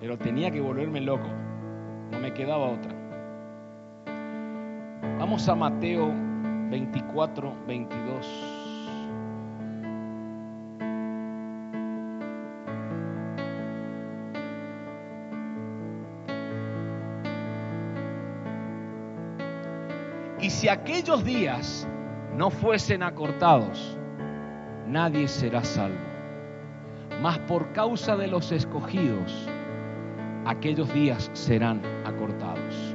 [0.00, 1.28] Pero tenía que volverme loco.
[2.10, 2.92] No me quedaba otra.
[5.20, 6.12] Vamos a Mateo
[6.70, 8.59] 24, 22.
[20.60, 21.88] Si aquellos días
[22.36, 23.96] no fuesen acortados,
[24.86, 25.96] nadie será salvo.
[27.22, 29.48] Mas por causa de los escogidos,
[30.44, 32.94] aquellos días serán acortados.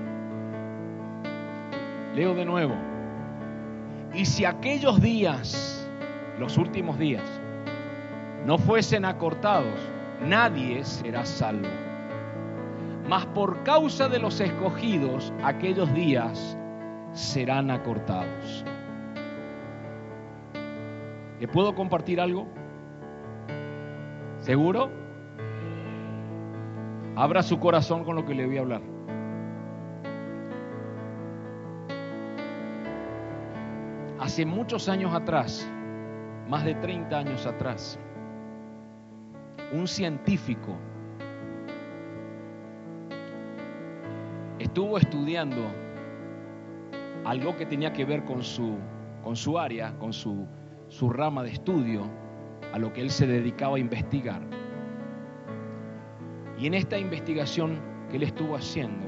[2.14, 2.76] Leo de nuevo.
[4.14, 5.90] Y si aquellos días,
[6.38, 7.28] los últimos días,
[8.46, 9.80] no fuesen acortados,
[10.22, 11.68] nadie será salvo.
[13.10, 16.56] Mas por causa de los escogidos, aquellos días
[17.16, 18.66] serán acortados.
[21.40, 22.46] ¿Le puedo compartir algo?
[24.40, 24.90] ¿Seguro?
[27.16, 28.82] Abra su corazón con lo que le voy a hablar.
[34.20, 35.70] Hace muchos años atrás,
[36.50, 37.98] más de 30 años atrás,
[39.72, 40.76] un científico
[44.60, 45.85] estuvo estudiando
[47.26, 48.78] algo que tenía que ver con su
[49.26, 50.46] con su área, con su,
[50.88, 52.04] su rama de estudio,
[52.72, 54.40] a lo que él se dedicaba a investigar.
[56.60, 57.80] Y en esta investigación
[58.12, 59.08] que él estuvo haciendo,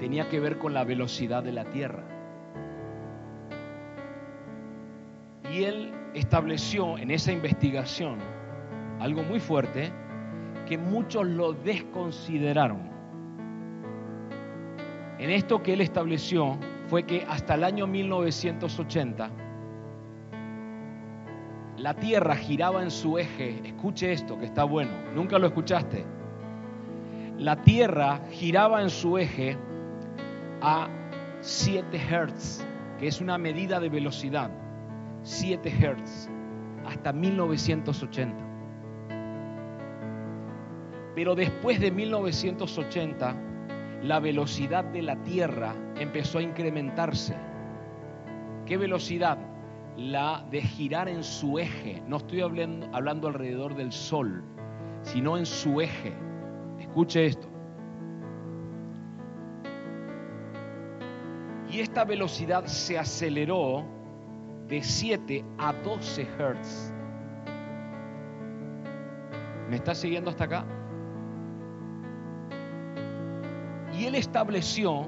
[0.00, 2.02] tenía que ver con la velocidad de la Tierra.
[5.52, 8.18] Y él estableció en esa investigación
[8.98, 9.92] algo muy fuerte
[10.66, 12.93] que muchos lo desconsideraron.
[15.18, 16.58] En esto que él estableció
[16.88, 19.30] fue que hasta el año 1980
[21.76, 26.04] la Tierra giraba en su eje, escuche esto que está bueno, nunca lo escuchaste.
[27.38, 29.58] La Tierra giraba en su eje
[30.62, 30.88] a
[31.40, 32.64] 7 Hertz,
[32.98, 34.50] que es una medida de velocidad,
[35.24, 36.30] 7 Hertz,
[36.86, 38.36] hasta 1980.
[41.14, 43.36] Pero después de 1980,
[44.02, 47.34] la velocidad de la Tierra empezó a incrementarse.
[48.66, 49.38] ¿Qué velocidad?
[49.96, 52.02] La de girar en su eje.
[52.06, 54.42] No estoy hablando, hablando alrededor del Sol,
[55.02, 56.12] sino en su eje.
[56.78, 57.48] Escuche esto.
[61.70, 63.84] Y esta velocidad se aceleró
[64.68, 66.92] de 7 a 12 Hertz.
[69.68, 70.64] ¿Me está siguiendo hasta acá?
[73.96, 75.06] Y él estableció,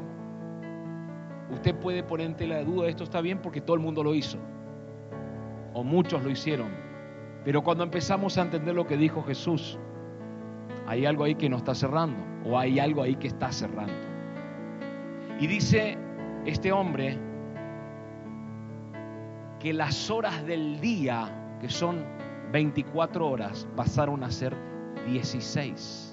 [1.51, 4.15] usted puede poner en tela de duda, esto está bien porque todo el mundo lo
[4.15, 4.39] hizo,
[5.75, 6.69] o muchos lo hicieron,
[7.45, 9.79] pero cuando empezamos a entender lo que dijo Jesús,
[10.87, 13.95] hay algo ahí que no está cerrando, o hay algo ahí que está cerrando.
[15.41, 15.99] Y dice
[16.45, 17.19] este hombre
[19.59, 22.05] que las horas del día, que son
[22.53, 24.57] 24 horas, pasaron a ser
[25.07, 26.06] 16.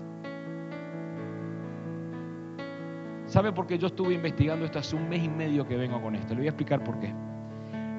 [3.34, 6.14] ¿Sabe por qué yo estuve investigando esto hace un mes y medio que vengo con
[6.14, 6.36] esto?
[6.36, 7.12] Le voy a explicar por qué.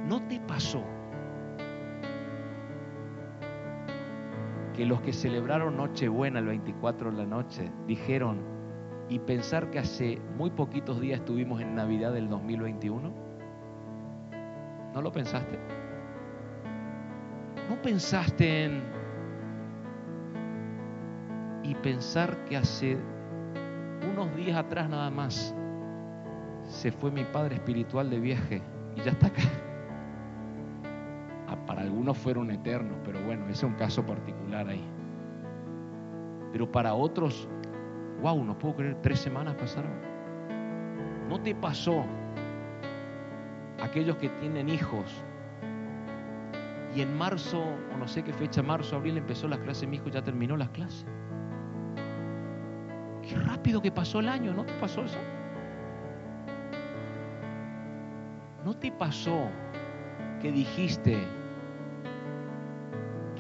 [0.07, 0.85] ¿No te pasó
[4.77, 8.45] que los que celebraron Nochebuena el 24 de la noche dijeron
[9.09, 13.13] y pensar que hace muy poquitos días estuvimos en Navidad del 2021?
[14.95, 15.59] ¿No lo pensaste?
[17.69, 18.83] ¿No pensaste en
[21.65, 23.14] y pensar que hace
[24.15, 25.55] unos días atrás nada más
[26.69, 28.63] se fue mi padre espiritual de viaje
[28.97, 29.43] y ya está acá.
[31.49, 34.85] Ah, para algunos fueron eternos, pero bueno, ese es un caso particular ahí.
[36.53, 37.49] Pero para otros,
[38.23, 39.93] wow, no puedo creer, tres semanas pasaron.
[41.29, 42.05] ¿No te pasó
[43.83, 45.23] aquellos que tienen hijos
[46.95, 47.63] y en marzo,
[47.93, 50.71] o no sé qué fecha, marzo, abril empezó las clases, mi hijo ya terminó las
[50.71, 51.05] clases?
[53.29, 55.19] Qué rápido que pasó el año, ¿no te pasó eso?
[58.65, 59.49] ¿No te pasó
[60.41, 61.19] que dijiste,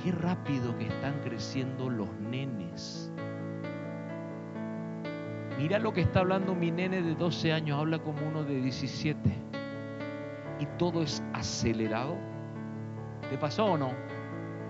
[0.03, 3.12] qué rápido que están creciendo los nenes?
[5.59, 9.30] Mira lo que está hablando mi nene de 12 años, habla como uno de 17.
[10.61, 12.16] Y todo es acelerado.
[13.30, 13.91] ¿Te pasó o no?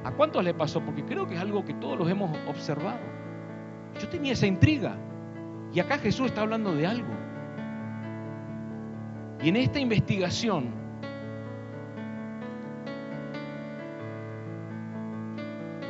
[0.05, 0.81] ¿A cuántos le pasó?
[0.81, 3.14] Porque creo que es algo que todos los hemos observado.
[4.01, 4.97] Yo tenía esa intriga.
[5.73, 7.13] Y acá Jesús está hablando de algo.
[9.43, 10.71] Y en esta investigación,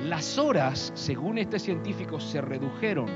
[0.05, 3.07] las horas, según este científico, se redujeron.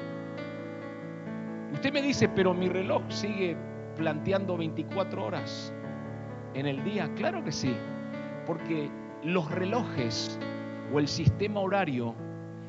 [1.72, 3.56] Usted me dice, pero mi reloj sigue
[3.96, 5.72] planteando 24 horas
[6.54, 7.10] en el día.
[7.14, 7.74] Claro que sí,
[8.46, 8.90] porque
[9.22, 10.38] los relojes
[10.92, 12.14] o el sistema horario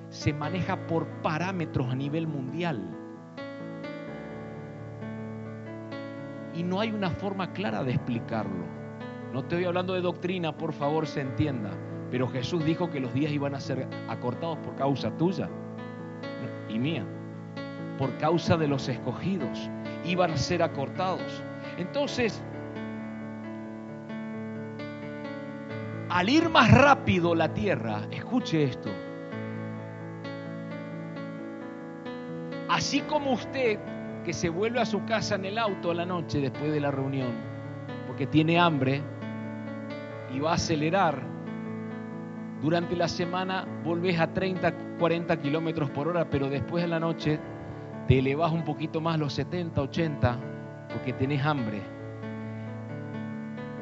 [0.09, 2.81] se maneja por parámetros a nivel mundial.
[6.55, 8.65] Y no hay una forma clara de explicarlo.
[9.33, 11.71] No estoy hablando de doctrina, por favor, se entienda.
[12.11, 15.47] Pero Jesús dijo que los días iban a ser acortados por causa tuya
[16.67, 17.05] y mía.
[17.99, 19.69] Por causa de los escogidos.
[20.05, 21.43] Iban a ser acortados.
[21.77, 22.41] Entonces,
[26.09, 28.89] al ir más rápido la tierra, escuche esto,
[32.79, 33.77] así como usted
[34.23, 36.91] que se vuelve a su casa en el auto a la noche después de la
[36.91, 37.33] reunión,
[38.07, 39.01] porque tiene hambre
[40.33, 41.21] y va a acelerar,
[42.61, 47.37] durante la semana volvés a 30, 40 kilómetros por hora, pero después de la noche
[48.07, 50.39] te elevas un poquito más, los 70, 80,
[50.93, 51.81] porque tenés hambre.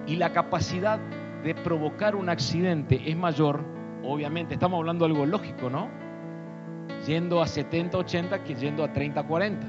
[0.08, 0.98] Y la capacidad
[1.44, 3.64] de provocar un accidente es mayor,
[4.04, 6.07] obviamente, estamos hablando de algo lógico, ¿no?
[7.08, 9.68] Yendo a 70, 80 que yendo a 30, 40.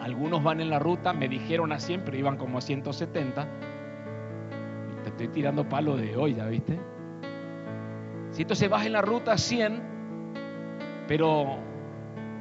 [0.00, 3.48] Algunos van en la ruta, me dijeron a 100, pero iban como a 170.
[5.04, 6.78] estoy tirando palo de hoy, ¿ya viste?
[8.30, 9.82] Si entonces vas en la ruta 100,
[11.08, 11.58] pero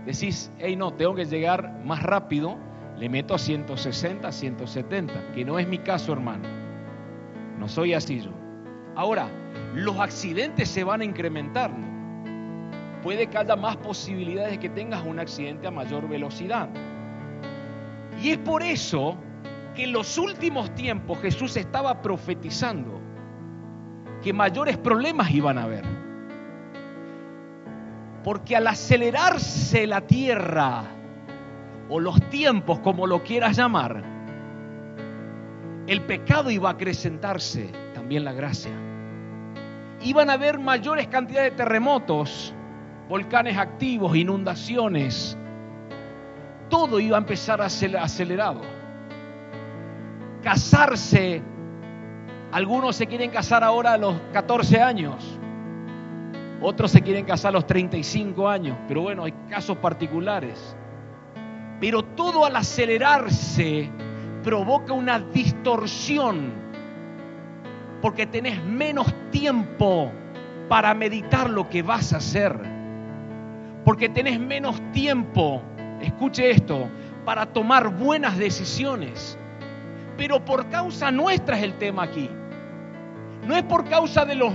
[0.06, 2.58] decís, hey, no, tengo que llegar más rápido,
[2.98, 6.48] le meto a 160, 170, que no es mi caso, hermano.
[7.58, 8.32] No soy así yo.
[8.96, 9.28] Ahora,
[9.74, 11.72] los accidentes se van a incrementar.
[13.02, 16.70] Puede que haya más posibilidades de que tengas un accidente a mayor velocidad.
[18.22, 19.18] Y es por eso
[19.76, 23.00] que en los últimos tiempos Jesús estaba profetizando
[24.22, 25.86] que mayores problemas iban a haber.
[28.24, 30.84] Porque al acelerarse la tierra,
[31.90, 34.04] o los tiempos, como lo quieras llamar,
[35.88, 38.72] el pecado iba a acrecentarse, también la gracia.
[40.02, 42.54] Iban a haber mayores cantidades de terremotos,
[43.08, 45.38] volcanes activos, inundaciones.
[46.70, 48.62] Todo iba a empezar acelerado.
[50.42, 51.42] Casarse,
[52.52, 55.40] algunos se quieren casar ahora a los 14 años,
[56.62, 60.76] otros se quieren casar a los 35 años, pero bueno, hay casos particulares.
[61.80, 63.90] Pero todo al acelerarse
[64.44, 66.52] provoca una distorsión,
[68.02, 70.12] porque tenés menos tiempo
[70.70, 72.58] para meditar lo que vas a hacer,
[73.84, 75.62] porque tenés menos tiempo,
[76.02, 76.88] escuche esto,
[77.26, 79.38] para tomar buenas decisiones.
[80.18, 82.30] Pero por causa nuestra es el tema aquí.
[83.48, 84.54] No es por causa de los,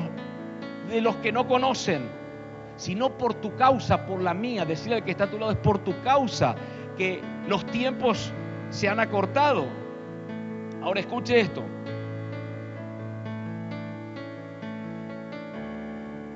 [0.89, 2.09] de los que no conocen,
[2.77, 4.65] sino por tu causa, por la mía.
[4.65, 6.55] Decirle al que está a tu lado, es por tu causa
[6.97, 8.33] que los tiempos
[8.71, 9.67] se han acortado.
[10.83, 11.65] Ahora escuche esto.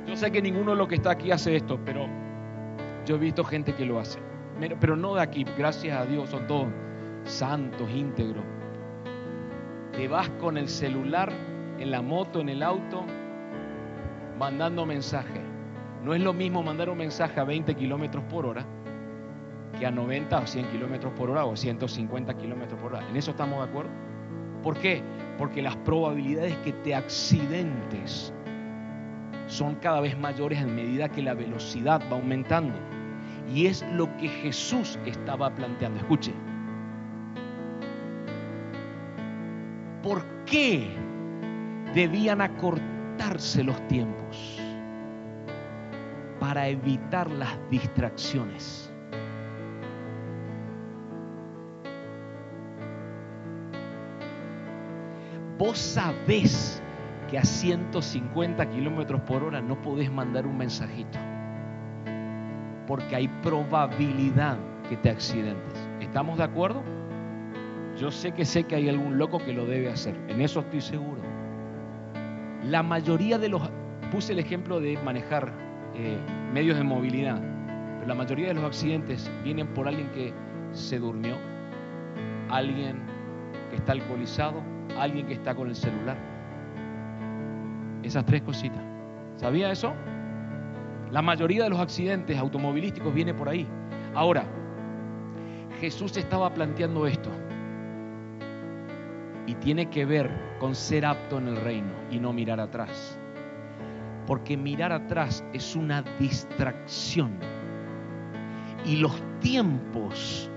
[0.06, 2.08] Yo sé que ninguno de los que está aquí hace esto, pero
[3.04, 4.18] yo he visto gente que lo hace.
[4.80, 6.68] Pero no de aquí, gracias a Dios, son todos
[7.24, 8.44] santos, íntegros.
[9.92, 11.32] Te vas con el celular,
[11.78, 13.04] en la moto, en el auto,
[14.38, 15.40] mandando mensaje.
[16.02, 18.64] No es lo mismo mandar un mensaje a 20 kilómetros por hora
[19.78, 23.08] que a 90 o 100 kilómetros por hora o 150 kilómetros por hora.
[23.08, 23.90] ¿En eso estamos de acuerdo?
[24.62, 25.02] ¿Por qué?
[25.38, 28.32] Porque las probabilidades que te accidentes
[29.50, 32.74] son cada vez mayores a medida que la velocidad va aumentando.
[33.52, 35.98] Y es lo que Jesús estaba planteando.
[35.98, 36.32] Escuche.
[40.02, 40.88] ¿Por qué
[41.94, 44.58] debían acortarse los tiempos?
[46.38, 48.90] Para evitar las distracciones.
[55.60, 56.79] vos sabés
[57.30, 61.18] que a 150 kilómetros por hora no podés mandar un mensajito.
[62.86, 64.58] Porque hay probabilidad
[64.88, 65.88] que te accidentes.
[66.00, 66.82] ¿Estamos de acuerdo?
[67.96, 70.16] Yo sé que sé que hay algún loco que lo debe hacer.
[70.28, 71.20] En eso estoy seguro.
[72.64, 73.62] La mayoría de los...
[74.10, 75.52] Puse el ejemplo de manejar
[75.94, 76.18] eh,
[76.52, 77.40] medios de movilidad.
[78.00, 80.32] Pero la mayoría de los accidentes vienen por alguien que
[80.72, 81.36] se durmió,
[82.48, 83.02] alguien
[83.70, 84.62] que está alcoholizado,
[84.98, 86.29] alguien que está con el celular.
[88.02, 88.82] Esas tres cositas.
[89.36, 89.94] ¿Sabía eso?
[91.10, 93.66] La mayoría de los accidentes automovilísticos viene por ahí.
[94.14, 94.44] Ahora,
[95.80, 97.30] Jesús estaba planteando esto.
[99.46, 100.30] Y tiene que ver
[100.60, 103.18] con ser apto en el reino y no mirar atrás.
[104.26, 107.32] Porque mirar atrás es una distracción.
[108.84, 110.48] Y los tiempos,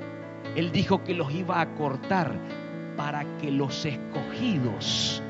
[0.55, 2.37] Él dijo que los iba a cortar
[2.95, 5.22] para que los escogidos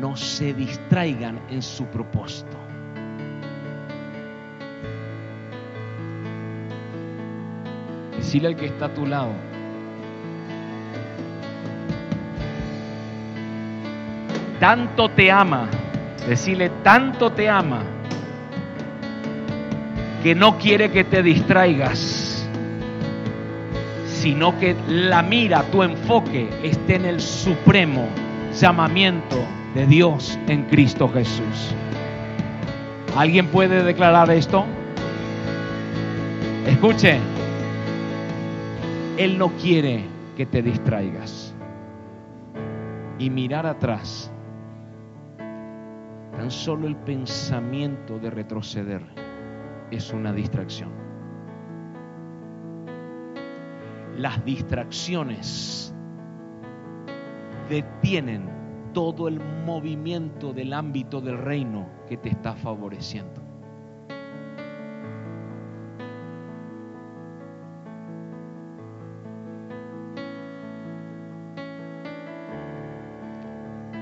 [0.00, 2.56] no se distraigan en su propósito.
[8.16, 9.32] Decirle al que está a tu lado,
[14.58, 15.68] tanto te ama,
[16.26, 17.82] decirle tanto te ama,
[20.22, 22.24] que no quiere que te distraigas
[24.24, 28.08] sino que la mira, tu enfoque esté en el supremo
[28.58, 29.36] llamamiento
[29.74, 31.74] de Dios en Cristo Jesús.
[33.16, 34.64] ¿Alguien puede declarar esto?
[36.66, 37.18] Escuche,
[39.16, 40.04] Él no quiere
[40.36, 41.54] que te distraigas
[43.18, 44.30] y mirar atrás.
[46.36, 49.02] Tan solo el pensamiento de retroceder
[49.90, 51.04] es una distracción.
[54.16, 55.94] las distracciones
[57.68, 58.48] detienen
[58.94, 63.42] todo el movimiento del ámbito del reino que te está favoreciendo.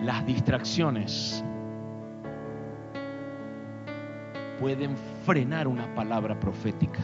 [0.05, 1.43] Las distracciones
[4.61, 7.01] pueden frenar una palabra profética.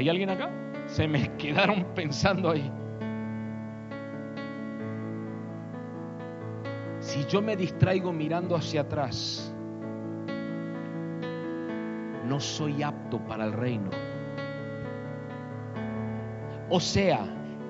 [0.00, 0.48] ¿Hay alguien acá?
[0.86, 2.72] Se me quedaron pensando ahí.
[7.00, 9.54] Si yo me distraigo mirando hacia atrás,
[12.26, 13.90] no soy apto para el reino.
[16.70, 17.20] O sea,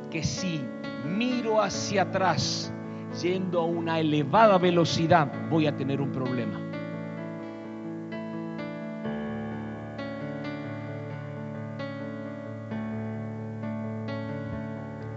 [0.09, 0.65] que si
[1.05, 2.73] miro hacia atrás
[3.21, 6.70] yendo a una elevada velocidad, voy a tener un problema.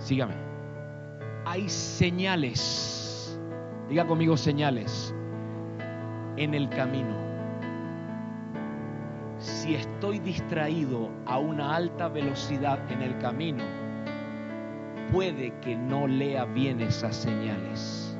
[0.03, 0.33] Sígame.
[1.45, 3.39] Hay señales,
[3.87, 5.15] diga conmigo señales,
[6.35, 7.15] en el camino.
[9.37, 13.63] Si estoy distraído a una alta velocidad en el camino,
[15.13, 18.17] puede que no lea bien esas señales.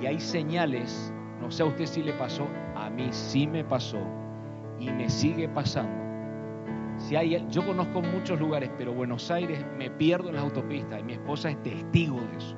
[0.00, 1.12] Y hay señales,
[1.42, 4.00] no sé a usted si le pasó, a mí sí me pasó
[4.78, 6.03] y me sigue pasando
[7.08, 11.02] si hay, yo conozco muchos lugares, pero Buenos Aires me pierdo en las autopistas y
[11.02, 12.56] mi esposa es testigo de eso.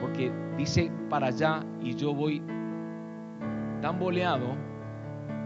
[0.00, 2.42] Porque dice para allá y yo voy
[3.82, 4.56] tan boleado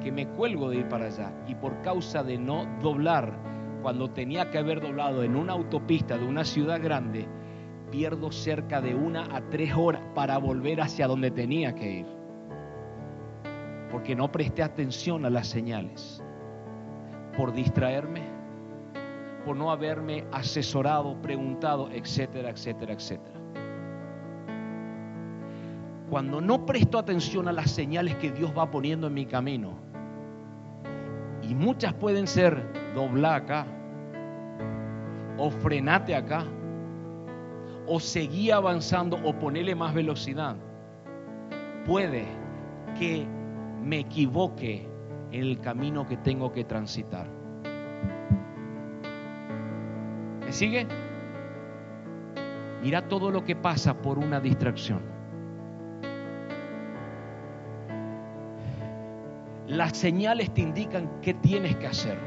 [0.01, 1.32] que me cuelgo de ir para allá.
[1.49, 3.36] Y por causa de no doblar
[3.82, 7.26] cuando tenía que haber doblado en una autopista de una ciudad grande,
[7.90, 12.07] pierdo cerca de una a tres horas para volver hacia donde tenía que ir.
[13.90, 16.22] Porque no presté atención a las señales
[17.37, 18.22] por distraerme,
[19.45, 23.41] por no haberme asesorado, preguntado, etcétera, etcétera, etcétera.
[26.11, 29.72] Cuando no presto atención a las señales que Dios va poniendo en mi camino,
[31.43, 32.62] y muchas pueden ser
[32.95, 33.66] dobla acá,
[35.39, 36.45] o frenate acá,
[37.87, 40.57] o seguí avanzando, o ponele más velocidad,
[41.87, 42.26] puede
[42.99, 43.26] que
[43.83, 44.91] me equivoque
[45.33, 47.26] en el camino que tengo que transitar.
[50.45, 50.87] ¿Me sigue?
[52.83, 55.01] Mira todo lo que pasa por una distracción.
[59.66, 62.18] Las señales te indican qué tienes que hacer.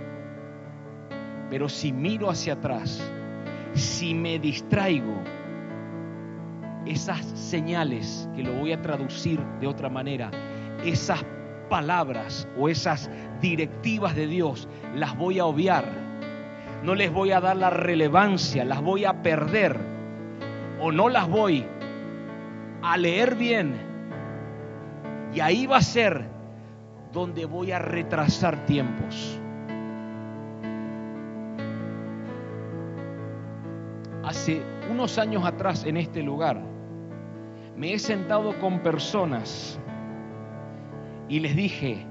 [1.49, 3.07] Pero si miro hacia atrás,
[3.73, 5.13] si me distraigo,
[6.87, 10.31] esas señales, que lo voy a traducir de otra manera,
[10.83, 11.23] esas
[11.69, 13.09] palabras o esas
[13.41, 15.85] directivas de Dios las voy a obviar.
[16.83, 19.77] No les voy a dar la relevancia, las voy a perder
[20.79, 21.65] o no las voy
[22.81, 23.75] a leer bien.
[25.33, 26.25] Y ahí va a ser
[27.11, 29.39] donde voy a retrasar tiempos.
[34.23, 34.61] Hace
[34.91, 36.59] unos años atrás en este lugar
[37.75, 39.79] me he sentado con personas
[41.27, 42.05] y les dije,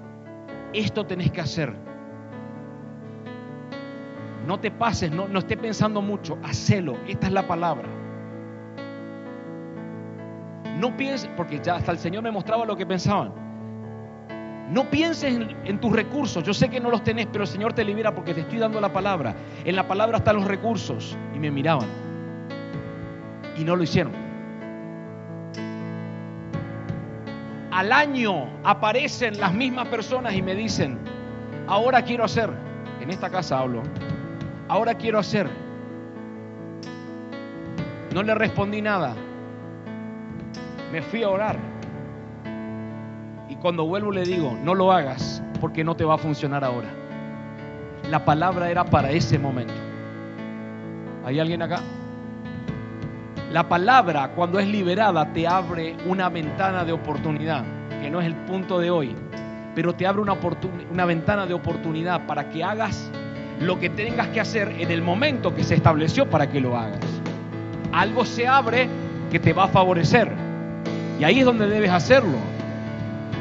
[0.72, 1.74] esto tenés que hacer.
[4.46, 7.88] No te pases, no, esté pensando mucho, hacelo, esta es la palabra.
[10.78, 13.32] No pienses, porque ya hasta el Señor me mostraba lo que pensaban.
[14.70, 16.42] No pienses en, en, tus recursos.
[16.42, 18.80] Yo sé que no los tenés, pero el Señor te libera porque te estoy dando
[18.80, 19.34] la palabra.
[19.64, 21.16] En la palabra están los recursos.
[21.34, 21.86] Y me miraban.
[23.56, 24.23] Y no lo hicieron.
[27.74, 30.96] Al año aparecen las mismas personas y me dicen,
[31.66, 32.48] ahora quiero hacer,
[33.00, 33.82] en esta casa hablo,
[34.68, 35.50] ahora quiero hacer.
[38.14, 39.16] No le respondí nada.
[40.92, 41.58] Me fui a orar.
[43.48, 46.90] Y cuando vuelvo le digo, no lo hagas porque no te va a funcionar ahora.
[48.08, 49.74] La palabra era para ese momento.
[51.24, 51.80] ¿Hay alguien acá?
[53.54, 57.62] La palabra cuando es liberada te abre una ventana de oportunidad,
[58.02, 59.14] que no es el punto de hoy,
[59.76, 63.08] pero te abre una, ventana de oportunidad para que hagas
[63.60, 66.98] lo que tengas que hacer en el momento que se estableció para que lo hagas.
[67.92, 68.88] Algo se abre
[69.30, 70.32] que te va a favorecer
[71.20, 72.38] y ahí es donde debes hacerlo.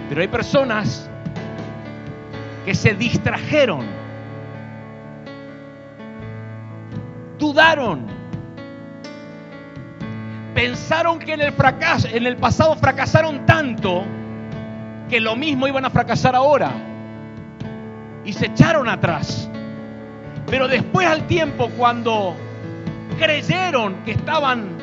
[0.10, 1.10] Pero hay personas
[2.66, 3.84] que se distrajeron,
[7.40, 8.23] dudaron,
[10.54, 14.04] pensaron que en el fracaso, en el pasado fracasaron tanto
[15.10, 16.72] que lo mismo iban a fracasar ahora
[18.26, 19.50] y se echaron atrás.
[20.48, 22.36] Pero después al tiempo cuando
[23.18, 24.78] creyeron que estaban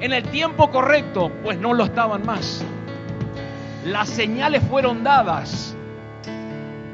[0.00, 2.64] en el tiempo correcto, pues no lo estaban más.
[3.84, 5.74] Las señales fueron dadas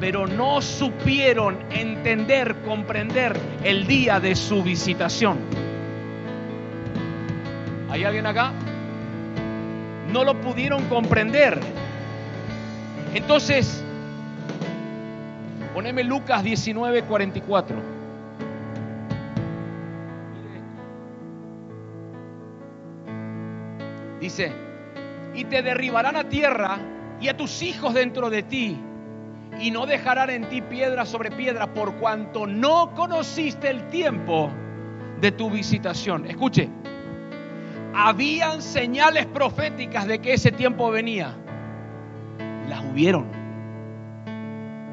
[0.01, 5.39] pero no supieron entender, comprender el día de su visitación.
[7.95, 8.51] ¿Hay alguien acá?
[10.13, 11.61] No lo pudieron comprender.
[13.15, 13.85] Entonces,
[15.73, 17.77] poneme Lucas 19, 44.
[24.21, 24.51] Dice,
[25.33, 26.79] y te derribarán a tierra
[27.21, 28.77] y a tus hijos dentro de ti,
[29.61, 34.51] y no dejarán en ti piedra sobre piedra, por cuanto no conociste el tiempo
[35.21, 36.27] de tu visitación.
[36.27, 36.69] Escuche,
[37.95, 41.35] habían señales proféticas de que ese tiempo venía.
[42.69, 43.27] Las hubieron.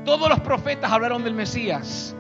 [0.06, 2.16] Todos los profetas hablaron del Mesías,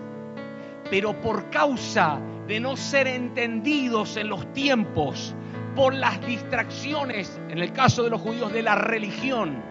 [0.89, 5.36] pero por causa de no ser entendidos en los tiempos,
[5.75, 9.63] por las distracciones, en el caso de los judíos, de la religión,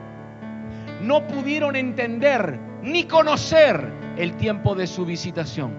[1.02, 5.72] no pudieron entender ni conocer el tiempo de su visitación.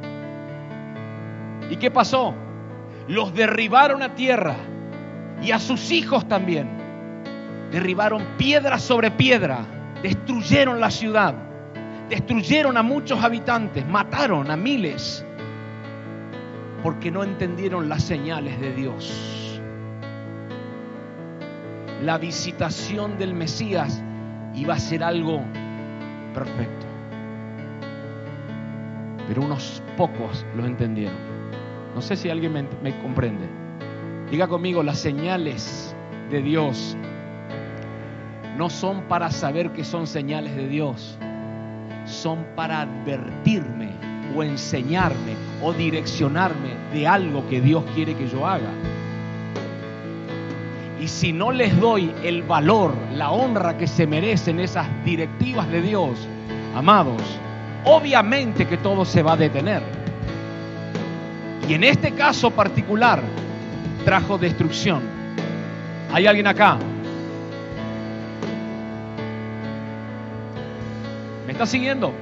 [1.70, 2.34] ¿Y qué pasó?
[3.08, 4.56] Los derribaron a tierra
[5.42, 6.70] y a sus hijos también.
[7.72, 9.66] Derribaron piedra sobre piedra,
[10.02, 11.34] destruyeron la ciudad,
[12.10, 15.26] destruyeron a muchos habitantes, mataron a miles,
[16.84, 19.52] porque no entendieron las señales de Dios
[22.04, 24.02] la visitación del Mesías
[24.56, 25.42] iba a ser algo
[26.34, 26.88] perfecto.
[29.28, 31.16] Pero unos pocos lo entendieron.
[31.94, 33.48] No sé si alguien me, comprende.
[34.32, 35.94] Diga conmigo, las señales
[36.30, 36.96] de Dios
[38.58, 41.18] no son para saber que son señales de Dios,
[42.06, 43.90] son para advertirme
[44.34, 48.72] o enseñarme o direccionarme de algo que Dios quiere que yo haga.
[51.02, 55.82] Y si no les doy el valor, la honra que se merecen esas directivas de
[55.82, 56.26] Dios,
[56.74, 57.22] amados,
[57.84, 59.84] obviamente que todo se va a detener.
[61.68, 63.22] Y en este caso particular
[64.06, 65.02] trajo destrucción.
[66.12, 66.78] ¿Hay alguien acá?
[71.46, 72.14] ¿Me está siguiendo?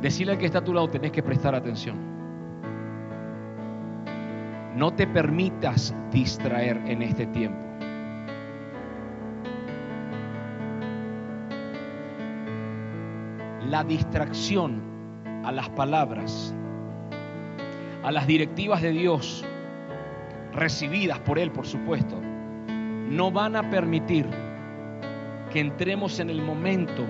[0.00, 1.96] Decirle al que está a tu lado, tenés que prestar atención.
[4.76, 7.58] No te permitas distraer en este tiempo.
[13.68, 14.95] La distracción
[15.46, 16.52] a las palabras,
[18.02, 19.44] a las directivas de Dios,
[20.52, 24.26] recibidas por Él, por supuesto, no van a permitir
[25.52, 27.04] que entremos en el momento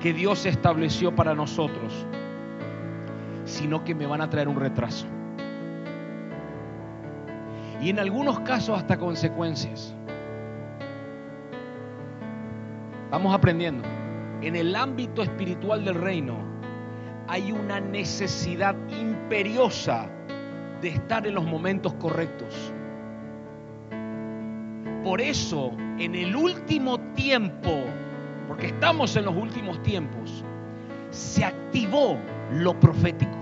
[0.00, 2.06] que Dios estableció para nosotros,
[3.44, 5.06] sino que me van a traer un retraso
[7.82, 9.92] y en algunos casos hasta consecuencias.
[13.10, 13.82] Vamos aprendiendo.
[14.40, 16.51] En el ámbito espiritual del reino
[17.32, 20.06] hay una necesidad imperiosa
[20.82, 22.70] de estar en los momentos correctos.
[25.02, 27.84] Por eso, en el último tiempo,
[28.46, 30.44] porque estamos en los últimos tiempos,
[31.08, 32.18] se activó
[32.50, 33.38] lo profético.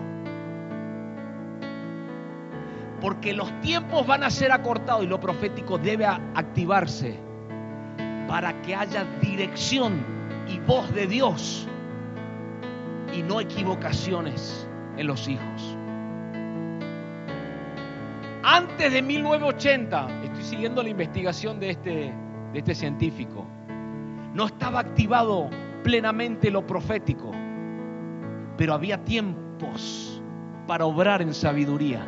[3.00, 7.18] Porque los tiempos van a ser acortados y lo profético debe activarse
[8.28, 10.00] para que haya dirección
[10.46, 11.66] y voz de Dios
[13.14, 15.76] y no equivocaciones en los hijos.
[18.42, 22.12] Antes de 1980, estoy siguiendo la investigación de este,
[22.52, 23.46] de este científico,
[24.34, 25.50] no estaba activado
[25.82, 27.32] plenamente lo profético,
[28.56, 30.22] pero había tiempos
[30.66, 32.06] para obrar en sabiduría.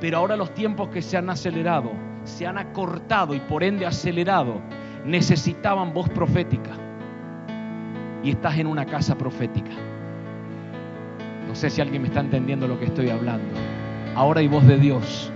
[0.00, 1.92] Pero ahora los tiempos que se han acelerado,
[2.24, 4.60] se han acortado y por ende acelerado,
[5.04, 6.83] necesitaban voz profética.
[8.24, 9.70] Y estás en una casa profética.
[11.46, 13.54] No sé si alguien me está entendiendo lo que estoy hablando.
[14.16, 15.30] Ahora hay voz de Dios.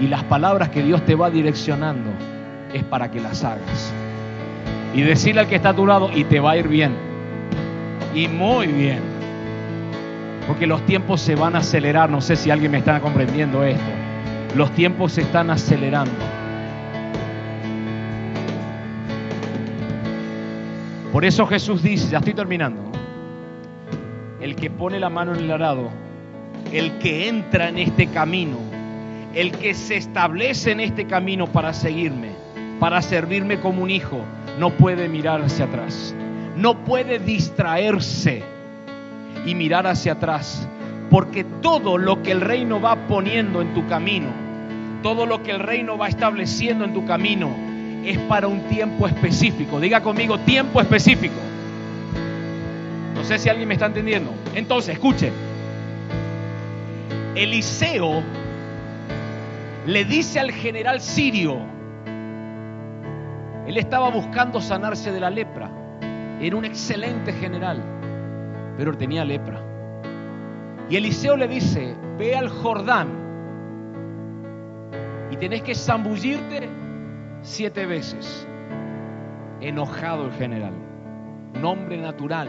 [0.00, 2.10] Y las palabras que Dios te va direccionando
[2.72, 3.92] es para que las hagas.
[4.94, 6.92] Y decirle al que está a tu lado, y te va a ir bien.
[8.14, 9.18] Y muy bien
[10.48, 12.08] porque los tiempos se van a acelerar.
[12.08, 13.90] No sé si alguien me está comprendiendo esto.
[14.56, 16.10] Los tiempos se están acelerando.
[21.18, 22.80] Por eso Jesús dice, ya estoy terminando,
[24.40, 25.90] el que pone la mano en el arado,
[26.72, 28.56] el que entra en este camino,
[29.34, 32.30] el que se establece en este camino para seguirme,
[32.78, 34.20] para servirme como un hijo,
[34.60, 36.14] no puede mirar hacia atrás,
[36.56, 38.44] no puede distraerse
[39.44, 40.68] y mirar hacia atrás.
[41.10, 44.28] Porque todo lo que el reino va poniendo en tu camino,
[45.02, 47.67] todo lo que el reino va estableciendo en tu camino,
[48.04, 49.80] es para un tiempo específico.
[49.80, 51.36] Diga conmigo, tiempo específico.
[53.14, 54.32] No sé si alguien me está entendiendo.
[54.54, 55.32] Entonces, escuche.
[57.34, 58.22] Eliseo
[59.86, 61.58] le dice al general sirio,
[63.66, 65.70] él estaba buscando sanarse de la lepra.
[66.40, 67.82] Era un excelente general,
[68.76, 69.62] pero tenía lepra.
[70.88, 73.08] Y Eliseo le dice, ve al Jordán
[75.30, 76.68] y tenés que zambullirte
[77.42, 78.46] siete veces.
[79.60, 80.74] Enojado el general,
[81.60, 82.48] nombre natural.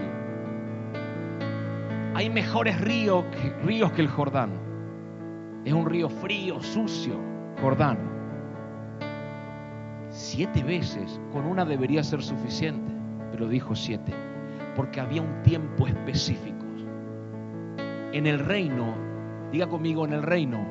[2.15, 4.51] Hay mejores ríos que, ríos que el Jordán.
[5.65, 7.15] Es un río frío, sucio,
[7.61, 7.97] Jordán.
[10.09, 12.91] Siete veces, con una debería ser suficiente,
[13.31, 14.13] pero dijo siete,
[14.75, 16.65] porque había un tiempo específico.
[18.11, 18.95] En el reino,
[19.51, 20.65] diga conmigo, en el reino,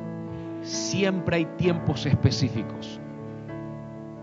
[0.62, 3.00] siempre hay tiempos específicos.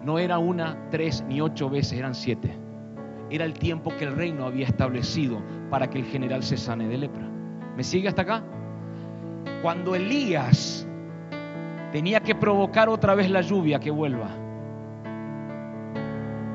[0.06, 2.56] No era una, tres ni ocho veces, eran siete.
[3.32, 5.42] Era el tiempo que el reino había establecido
[5.72, 7.28] para que el general se sane de lepra.
[7.76, 8.44] ¿Me sigue hasta acá?
[9.64, 10.88] Cuando Elías
[11.92, 14.30] tenía que provocar otra vez la lluvia que vuelva,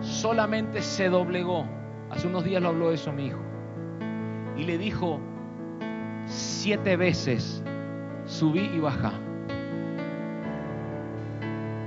[0.01, 1.66] solamente se doblegó.
[2.09, 3.40] Hace unos días lo habló eso mi hijo.
[4.57, 5.18] Y le dijo,
[6.24, 7.64] siete veces
[8.26, 9.12] subí y bajá.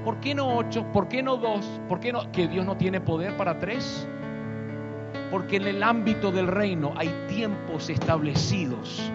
[0.03, 0.83] ¿Por qué no ocho?
[0.91, 1.65] ¿Por qué no dos?
[1.87, 2.29] ¿Por qué no?
[2.33, 4.05] ¿Que Dios no tiene poder para tres?
[5.31, 9.09] Porque en el ámbito del reino hay tiempos establecidos.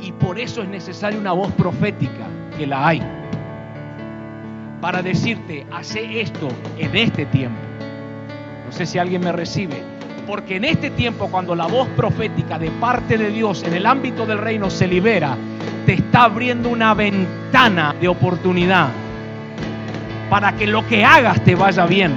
[0.00, 2.26] Y por eso es necesaria una voz profética,
[2.56, 3.00] que la hay.
[4.80, 7.60] Para decirte, hace esto en este tiempo.
[8.66, 9.82] No sé si alguien me recibe.
[10.26, 14.26] Porque en este tiempo, cuando la voz profética de parte de Dios en el ámbito
[14.26, 15.36] del reino se libera,
[15.86, 18.88] te está abriendo una ventana de oportunidad
[20.30, 22.12] para que lo que hagas te vaya bien.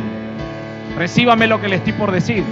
[0.97, 2.43] Recíbame lo que le estoy por decir.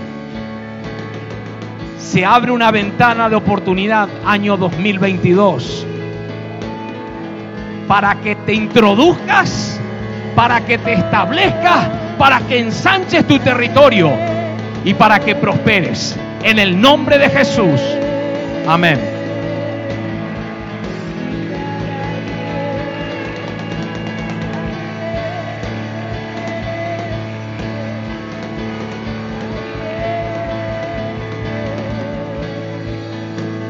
[1.99, 5.85] Se abre una ventana de oportunidad año 2022
[7.87, 9.79] para que te introduzcas,
[10.35, 11.87] para que te establezcas,
[12.17, 14.11] para que ensanches tu territorio
[14.85, 16.15] y para que prosperes.
[16.43, 17.81] En el nombre de Jesús.
[18.67, 19.18] Amén.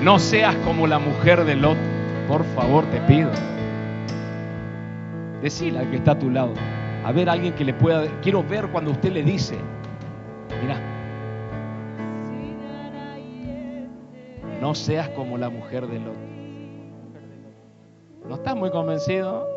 [0.10, 1.78] No seas como la mujer de Lot.
[2.28, 3.30] Por favor, te pido.
[5.39, 6.55] Decile al que está a tu lado.
[7.05, 8.07] A ver, alguien que le pueda.
[8.20, 9.60] Quiero ver cuando usted le dice.
[10.64, 10.80] Mira.
[14.60, 16.18] No seas como la mujer de Lot.
[18.28, 19.47] ¿No estás muy convencido?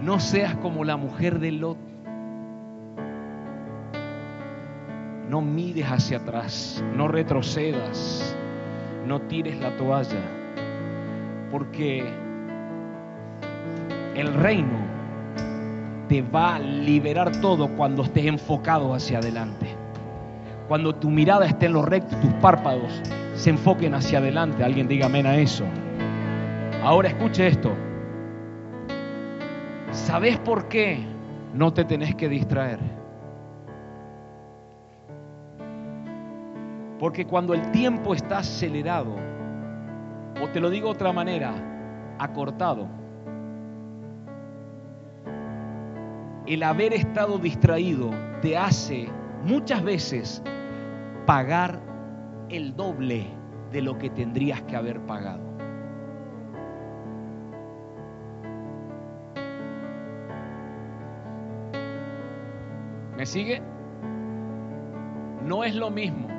[0.00, 1.91] No seas como la mujer de Lot.
[5.32, 8.36] No mires hacia atrás, no retrocedas,
[9.06, 10.20] no tires la toalla,
[11.50, 12.04] porque
[14.14, 14.76] el reino
[16.06, 19.74] te va a liberar todo cuando estés enfocado hacia adelante.
[20.68, 23.00] Cuando tu mirada esté en lo recto, tus párpados
[23.34, 24.62] se enfoquen hacia adelante.
[24.62, 25.64] Alguien diga amén a eso.
[26.84, 27.72] Ahora escuche esto.
[29.92, 31.02] ¿Sabes por qué
[31.54, 33.01] no te tenés que distraer?
[37.02, 39.16] Porque cuando el tiempo está acelerado,
[40.40, 41.52] o te lo digo de otra manera,
[42.16, 42.86] acortado,
[46.46, 49.08] el haber estado distraído te hace
[49.42, 50.44] muchas veces
[51.26, 51.80] pagar
[52.48, 53.26] el doble
[53.72, 55.42] de lo que tendrías que haber pagado.
[63.16, 63.60] ¿Me sigue?
[65.44, 66.31] No es lo mismo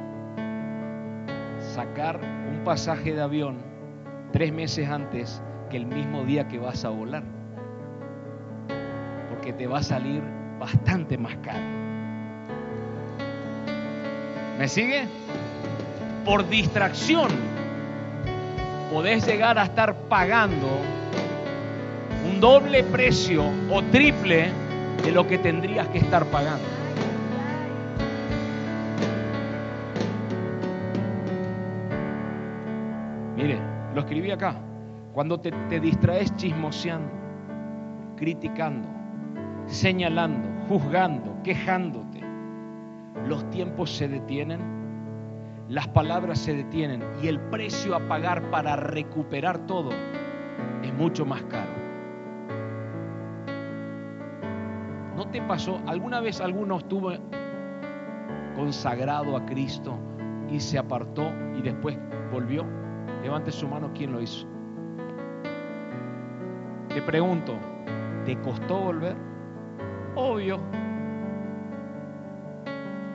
[1.74, 3.57] sacar un pasaje de avión
[4.32, 7.24] tres meses antes que el mismo día que vas a volar.
[9.30, 10.21] Porque te va a salir
[10.59, 11.65] bastante más caro.
[14.59, 15.07] ¿Me sigue?
[16.24, 17.30] Por distracción
[18.91, 20.67] podés llegar a estar pagando
[22.30, 24.51] un doble precio o triple
[25.03, 26.72] de lo que tendrías que estar pagando.
[33.94, 34.56] Lo escribí acá.
[35.14, 37.12] Cuando te, distraes chismoseando,
[38.18, 38.89] criticando,
[39.68, 42.22] señalando, juzgando, quejándote,
[43.28, 44.60] los tiempos se detienen,
[45.70, 49.91] las palabras se detienen y el precio a pagar para recuperar todo
[50.82, 51.72] es mucho más caro.
[55.16, 55.80] ¿No te pasó?
[55.86, 57.12] ¿Alguna vez alguno estuvo
[58.56, 59.96] consagrado a Cristo
[60.50, 61.96] y se apartó y después
[62.32, 62.83] volvió?
[63.24, 64.45] Levante su mano, ¿quién lo hizo?
[66.89, 67.57] Te pregunto,
[68.26, 69.15] ¿te costó volver?
[70.15, 70.59] Obvio.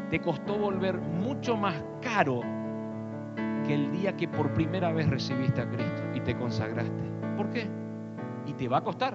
[0.09, 2.41] Te costó volver mucho más caro
[3.67, 7.03] que el día que por primera vez recibiste a Cristo y te consagraste.
[7.37, 7.69] ¿Por qué?
[8.47, 9.13] Y te va a costar.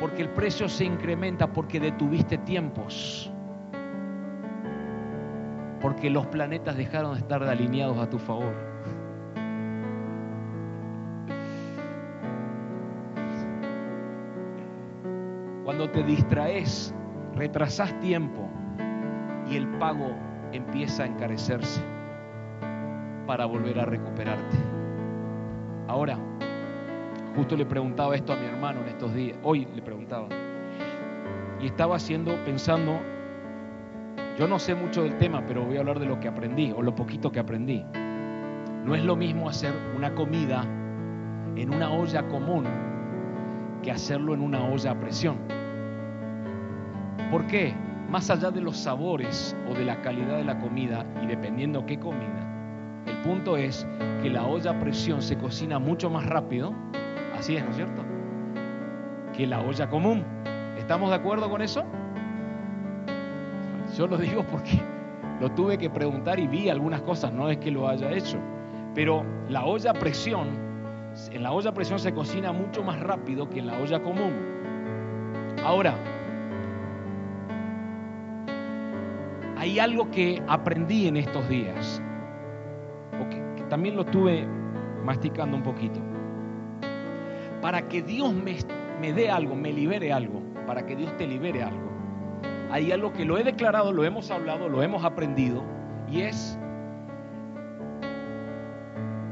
[0.00, 3.30] Porque el precio se incrementa porque detuviste tiempos.
[5.82, 8.67] Porque los planetas dejaron de estar alineados a tu favor.
[15.78, 16.92] Cuando te distraes,
[17.36, 18.48] retrasas tiempo
[19.48, 20.10] y el pago
[20.50, 21.80] empieza a encarecerse
[23.28, 24.56] para volver a recuperarte.
[25.86, 26.18] Ahora,
[27.36, 30.26] justo le preguntaba esto a mi hermano en estos días, hoy le preguntaba,
[31.60, 32.98] y estaba haciendo, pensando,
[34.36, 36.82] yo no sé mucho del tema, pero voy a hablar de lo que aprendí, o
[36.82, 37.84] lo poquito que aprendí.
[38.84, 40.64] No es lo mismo hacer una comida
[41.54, 42.64] en una olla común
[43.84, 45.57] que hacerlo en una olla a presión.
[47.30, 47.74] ¿Por qué?
[48.08, 51.98] Más allá de los sabores o de la calidad de la comida, y dependiendo qué
[51.98, 53.86] comida, el punto es
[54.22, 56.72] que la olla presión se cocina mucho más rápido,
[57.36, 58.02] así es, ¿no es cierto?
[59.36, 60.24] Que la olla común.
[60.78, 61.84] ¿Estamos de acuerdo con eso?
[63.96, 64.80] Yo lo digo porque
[65.40, 68.38] lo tuve que preguntar y vi algunas cosas, no es que lo haya hecho.
[68.94, 70.48] Pero la olla presión,
[71.30, 74.32] en la olla presión se cocina mucho más rápido que en la olla común.
[75.64, 75.94] Ahora,
[79.58, 82.00] hay algo que aprendí en estos días,
[83.28, 84.46] que, también lo tuve
[85.04, 86.00] masticando un poquito.
[87.60, 88.56] Para que Dios me,
[89.00, 91.90] me dé algo, me libere algo, para que Dios te libere algo,
[92.70, 95.64] hay algo que lo he declarado, lo hemos hablado, lo hemos aprendido,
[96.08, 96.56] y es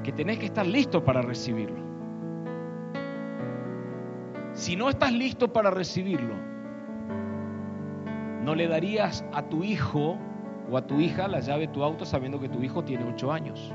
[0.03, 1.87] que tenés que estar listo para recibirlo.
[4.55, 6.35] Si no estás listo para recibirlo,
[8.47, 10.17] no le darías a tu hijo
[10.71, 13.33] o a tu hija la llave de tu auto sabiendo que tu hijo tiene ocho
[13.33, 13.75] años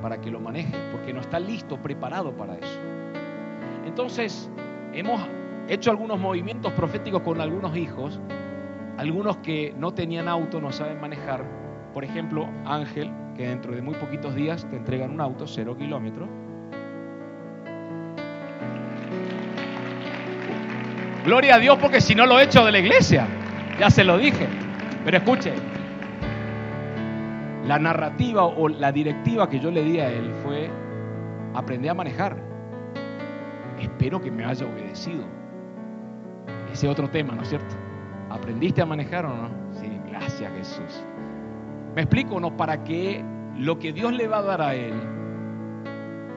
[0.00, 2.80] para que lo maneje, porque no está listo, preparado para eso.
[3.84, 4.50] Entonces,
[4.94, 5.20] hemos
[5.68, 8.18] hecho algunos movimientos proféticos con algunos hijos,
[8.96, 11.44] algunos que no tenían auto, no saben manejar.
[11.92, 16.30] Por ejemplo, Ángel, que dentro de muy poquitos días te entregan un auto, cero kilómetros.
[21.26, 23.28] Gloria a Dios porque si no lo he hecho de la iglesia.
[23.80, 24.46] Ya se lo dije.
[25.06, 25.54] Pero escuche,
[27.66, 30.68] la narrativa o la directiva que yo le di a él fue
[31.54, 32.36] aprender a manejar.
[33.80, 35.24] Espero que me haya obedecido.
[36.70, 37.74] Ese otro tema, ¿no es cierto?
[38.28, 39.48] ¿Aprendiste a manejar o no?
[39.80, 41.02] Sí, gracias Jesús.
[41.94, 42.54] ¿Me explico o no?
[42.58, 43.24] Para que
[43.56, 44.92] lo que Dios le va a dar a él,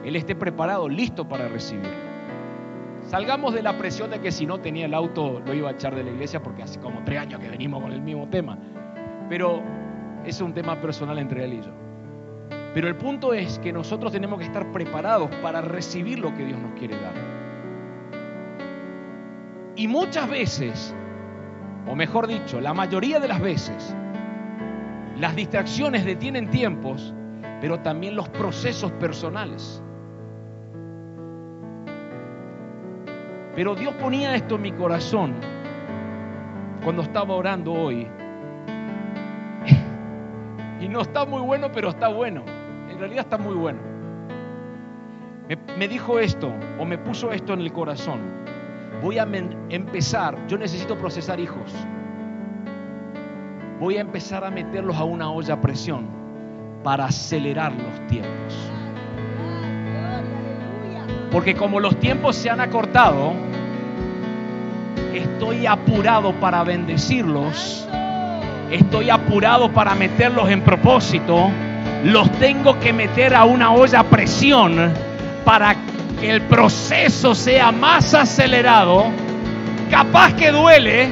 [0.02, 2.03] él esté preparado, listo para recibirlo.
[3.06, 5.94] Salgamos de la presión de que si no tenía el auto lo iba a echar
[5.94, 8.58] de la iglesia porque hace como tres años que venimos con el mismo tema.
[9.28, 9.62] Pero
[10.24, 11.70] es un tema personal entre él y yo.
[12.72, 16.58] Pero el punto es que nosotros tenemos que estar preparados para recibir lo que Dios
[16.58, 17.14] nos quiere dar.
[19.76, 20.94] Y muchas veces,
[21.86, 23.94] o mejor dicho, la mayoría de las veces,
[25.18, 27.14] las distracciones detienen tiempos,
[27.60, 29.83] pero también los procesos personales.
[33.54, 35.34] Pero Dios ponía esto en mi corazón
[36.82, 38.08] cuando estaba orando hoy.
[40.80, 42.42] Y no está muy bueno, pero está bueno.
[42.90, 43.78] En realidad está muy bueno.
[45.78, 48.20] Me, dijo esto, o me puso esto en el corazón.
[49.02, 49.26] Voy a
[49.68, 51.72] empezar, yo necesito procesar hijos.
[53.78, 56.06] Voy a empezar a meterlos a una olla a presión
[56.82, 58.73] para acelerar los tiempos.
[61.34, 63.32] Porque como los tiempos se han acortado,
[65.12, 67.88] estoy apurado para bendecirlos.
[68.70, 71.50] Estoy apurado para meterlos en propósito.
[72.04, 74.92] Los tengo que meter a una olla a presión
[75.44, 75.74] para
[76.20, 79.06] que el proceso sea más acelerado.
[79.90, 81.08] Capaz que duele,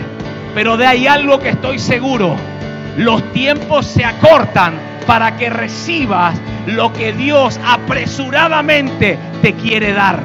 [0.55, 2.37] pero de ahí algo que estoy seguro.
[2.97, 10.21] Los tiempos se acortan para que recibas lo que Dios apresuradamente te quiere dar.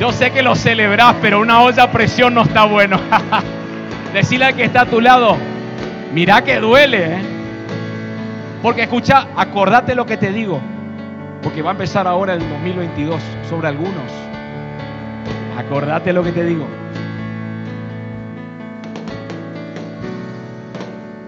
[0.00, 3.00] Yo sé que lo celebrás, pero una olla a presión no está bueno.
[4.12, 5.36] Decirle al que está a tu lado,
[6.16, 7.18] Mira que duele, ¿eh?
[8.62, 10.62] Porque escucha, acordate lo que te digo.
[11.42, 14.10] Porque va a empezar ahora el 2022 sobre algunos.
[15.58, 16.66] Acordate lo que te digo.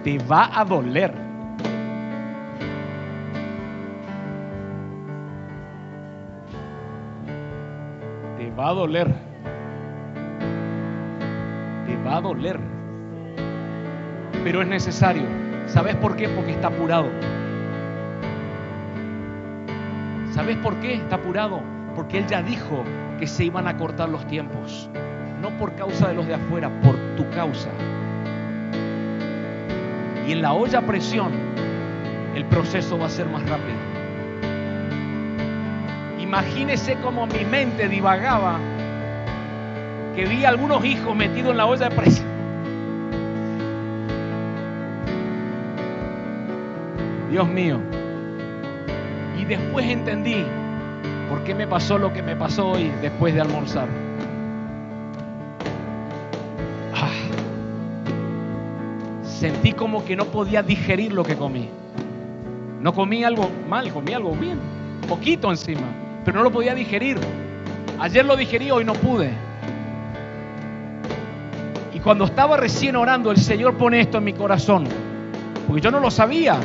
[0.09, 1.13] Te va a doler.
[8.39, 9.15] Te va a doler.
[11.85, 12.59] Te va a doler.
[14.43, 15.25] Pero es necesario.
[15.67, 16.27] ¿Sabes por qué?
[16.31, 17.09] Porque está apurado.
[20.33, 21.61] ¿Sabes por qué está apurado?
[21.95, 22.83] Porque Él ya dijo
[23.19, 24.89] que se iban a cortar los tiempos.
[25.43, 27.69] No por causa de los de afuera, por tu causa.
[30.29, 31.33] Y en la olla a presión,
[32.35, 33.79] el proceso va a ser más rápido.
[36.21, 38.59] Imagínese cómo mi mente divagaba
[40.15, 42.29] que vi algunos hijos metidos en la olla de presión.
[47.31, 47.81] Dios mío.
[49.39, 50.45] Y después entendí
[51.31, 54.08] por qué me pasó lo que me pasó hoy después de almorzar.
[59.39, 61.69] Sentí como que no podía digerir lo que comí.
[62.81, 64.59] No comí algo mal, comí algo bien,
[65.09, 65.87] poquito encima,
[66.25, 67.19] pero no lo podía digerir.
[68.01, 69.31] Ayer lo digerí, hoy no pude.
[71.95, 74.89] Y cuando estaba recién orando, el Señor pone esto en mi corazón,
[75.69, 76.59] porque yo no lo sabía,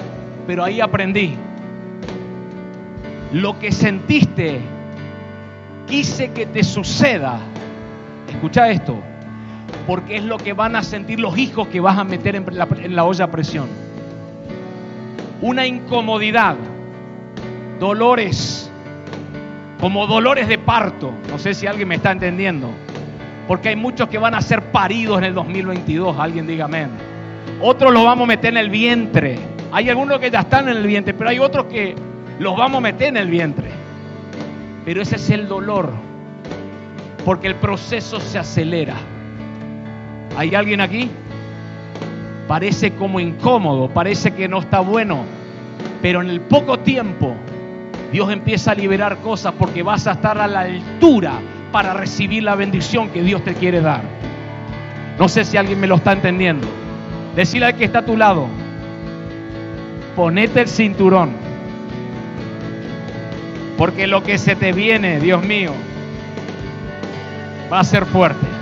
[0.47, 1.36] pero ahí aprendí.
[3.34, 4.61] Lo que sentiste,
[5.86, 7.38] quise que te suceda.
[8.28, 8.97] Escucha esto,
[9.86, 12.46] porque es lo que van a sentir los hijos que vas a meter en
[12.96, 13.68] la, olla a presión.
[15.42, 16.56] Una incomodidad,
[17.80, 18.72] dolores,
[19.80, 21.12] como dolores de parto.
[21.30, 22.70] No sé si alguien me está entendiendo.
[23.48, 26.18] Porque hay muchos que van a ser paridos en el 2022.
[26.18, 26.90] Alguien diga amén.
[27.62, 29.38] Otros los vamos a meter en el vientre.
[29.72, 31.96] Hay algunos que ya están en el vientre, pero hay otros que
[32.40, 33.70] los vamos a meter en el vientre.
[34.86, 35.92] Pero ese es el dolor.
[37.26, 38.96] Porque el proceso se acelera.
[40.36, 41.10] ¿Hay alguien aquí?
[42.48, 45.24] Parece como incómodo, parece que no está bueno.
[46.02, 47.36] Pero en el poco tiempo
[48.12, 51.40] Dios empieza a liberar cosas porque vas a estar a la altura
[51.72, 54.02] para recibir la bendición que Dios te quiere dar.
[55.18, 56.68] No sé si alguien me lo está entendiendo.
[57.36, 58.48] Decirle al que está a tu lado,
[60.16, 61.32] ponete el cinturón.
[63.78, 65.72] Porque lo que se te viene, Dios mío,
[67.72, 68.53] va a ser fuerte.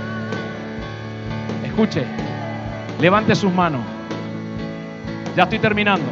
[1.72, 2.04] Escuche,
[3.00, 3.80] levante sus manos.
[5.34, 6.04] Ya estoy terminando.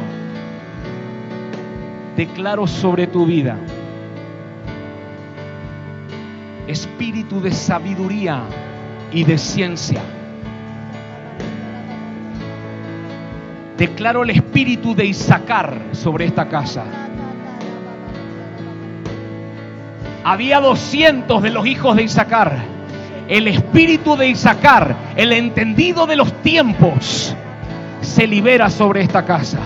[2.17, 3.55] Declaro sobre tu vida
[6.67, 8.41] espíritu de sabiduría
[9.11, 10.01] y de ciencia.
[13.77, 16.83] Declaro el espíritu de Isaacar sobre esta casa.
[20.23, 22.80] Había 200 de los hijos de Isaacar.
[23.31, 27.33] El espíritu de Isaacar, el entendido de los tiempos,
[28.01, 29.59] se libera sobre esta casa.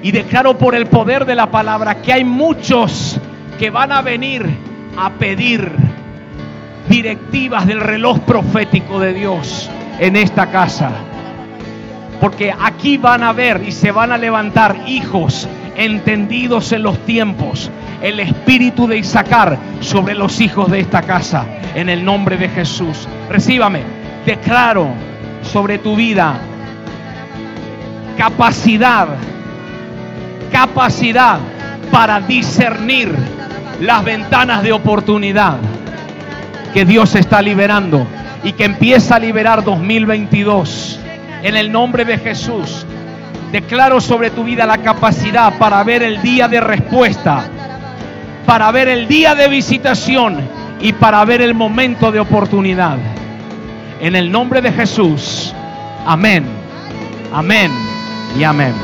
[0.00, 3.18] Y declaro por el poder de la palabra que hay muchos
[3.58, 4.48] que van a venir
[4.96, 5.72] a pedir
[6.88, 9.68] directivas del reloj profético de Dios
[9.98, 10.92] en esta casa.
[12.20, 17.72] Porque aquí van a ver y se van a levantar hijos entendidos en los tiempos.
[18.04, 21.46] El espíritu de Isaacar sobre los hijos de esta casa.
[21.74, 23.08] En el nombre de Jesús.
[23.30, 23.80] Recíbame.
[24.26, 24.88] Declaro
[25.40, 26.38] sobre tu vida
[28.18, 29.08] capacidad.
[30.52, 31.38] Capacidad
[31.90, 33.14] para discernir
[33.80, 35.56] las ventanas de oportunidad
[36.74, 38.06] que Dios está liberando
[38.42, 41.00] y que empieza a liberar 2022.
[41.42, 42.84] En el nombre de Jesús,
[43.50, 47.44] declaro sobre tu vida la capacidad para ver el día de respuesta,
[48.46, 50.38] para ver el día de visitación
[50.80, 52.98] y para ver el momento de oportunidad.
[54.00, 55.54] En el nombre de Jesús,
[56.06, 56.44] amén,
[57.32, 57.70] amén
[58.38, 58.74] y amén.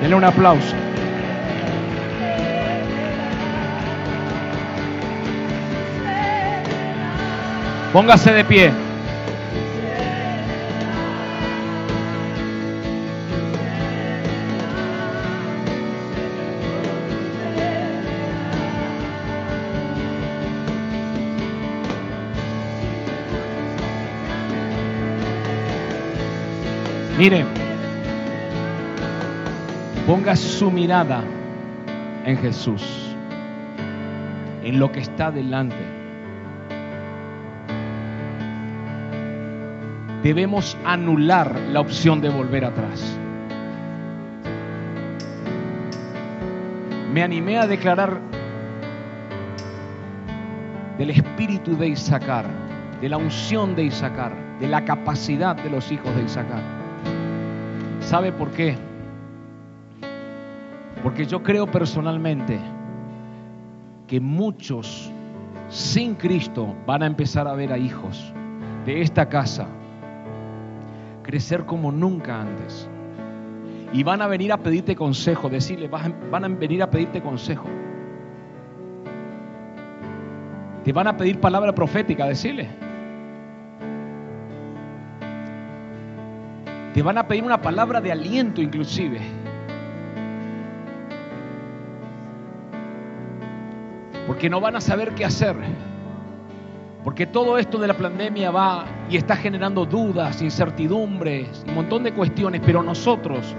[0.00, 0.74] Denle un aplauso.
[7.92, 8.87] Póngase de pie.
[27.18, 27.44] Mire,
[30.06, 31.22] ponga su mirada
[32.24, 33.16] en Jesús,
[34.62, 35.98] en lo que está delante.
[40.22, 43.18] debemos anular la opción de volver atrás.
[47.12, 48.20] Me animé a declarar
[50.98, 52.46] del espíritu de Isaacar,
[53.00, 56.77] de la unción de Isaacar, de la capacidad de los hijos de Isaacar.
[58.00, 58.76] ¿Sabe por qué?
[61.02, 62.58] Porque yo creo personalmente
[64.06, 65.10] que muchos
[65.68, 68.32] sin Cristo van a empezar a ver a hijos
[68.86, 69.66] de esta casa
[71.22, 72.88] crecer como nunca antes.
[73.92, 77.68] Y van a venir a pedirte consejo, decirle, van a venir a pedirte consejo.
[80.84, 82.87] Te van a pedir palabra profética, decirle.
[86.94, 89.20] Te van a pedir una palabra de aliento inclusive.
[94.26, 95.56] Porque no van a saber qué hacer.
[97.04, 102.12] Porque todo esto de la pandemia va y está generando dudas, incertidumbres, un montón de
[102.12, 103.54] cuestiones, pero nosotros,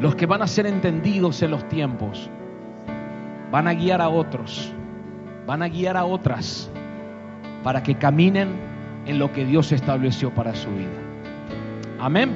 [0.00, 2.28] los que van a ser entendidos en los tiempos,
[3.52, 4.72] van a guiar a otros,
[5.46, 6.70] van a guiar a otras
[7.62, 8.65] para que caminen
[9.06, 10.90] en lo que Dios estableció para su vida.
[11.98, 12.30] Amén.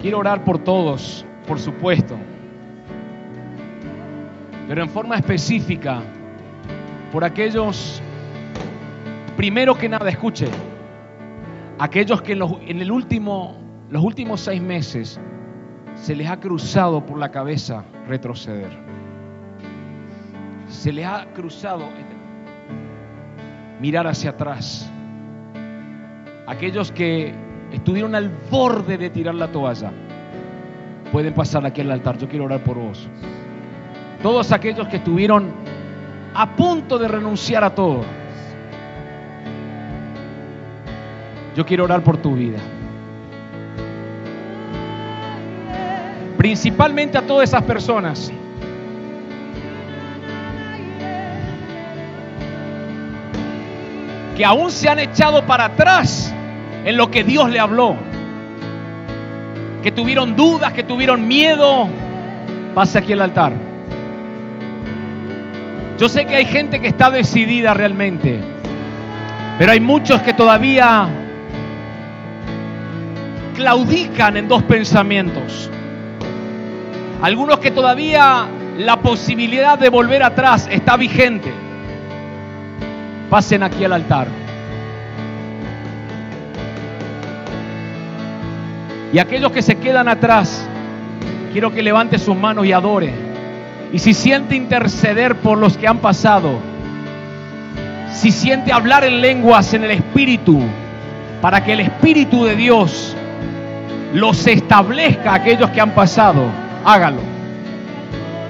[0.00, 2.16] Quiero orar por todos, por supuesto,
[4.68, 6.02] pero en forma específica,
[7.12, 8.02] por aquellos,
[9.36, 10.48] primero que nada, escuche,
[11.78, 13.56] aquellos que en, los, en el último,
[13.90, 15.20] los últimos seis meses
[15.94, 18.70] se les ha cruzado por la cabeza retroceder.
[20.68, 21.84] Se les ha cruzado
[23.80, 24.90] mirar hacia atrás.
[26.46, 27.34] Aquellos que
[27.72, 29.92] estuvieron al borde de tirar la toalla,
[31.12, 32.18] pueden pasar aquí al altar.
[32.18, 33.08] Yo quiero orar por vos.
[34.22, 35.52] Todos aquellos que estuvieron
[36.34, 38.02] a punto de renunciar a todo.
[41.56, 42.58] Yo quiero orar por tu vida.
[46.44, 48.30] principalmente a todas esas personas.
[54.36, 56.34] Que aún se han echado para atrás
[56.84, 57.96] en lo que Dios le habló,
[59.82, 61.88] que tuvieron dudas, que tuvieron miedo,
[62.74, 63.52] pase aquí al altar.
[65.98, 68.40] Yo sé que hay gente que está decidida realmente,
[69.58, 71.08] pero hay muchos que todavía
[73.54, 75.70] claudican en dos pensamientos.
[77.22, 78.46] Algunos que todavía
[78.76, 81.63] la posibilidad de volver atrás está vigente.
[83.34, 84.28] Pasen aquí al altar.
[89.12, 90.64] Y aquellos que se quedan atrás,
[91.52, 93.12] quiero que levante sus manos y adore.
[93.92, 96.60] Y si siente interceder por los que han pasado,
[98.12, 100.60] si siente hablar en lenguas en el Espíritu,
[101.40, 103.16] para que el Espíritu de Dios
[104.12, 106.44] los establezca a aquellos que han pasado
[106.84, 107.18] hágalo.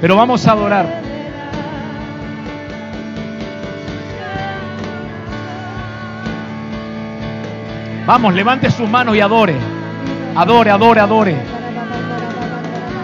[0.02, 1.03] Pero vamos a adorar.
[8.06, 9.56] Vamos, levante sus manos y adore.
[10.36, 11.36] Adore, adore, adore.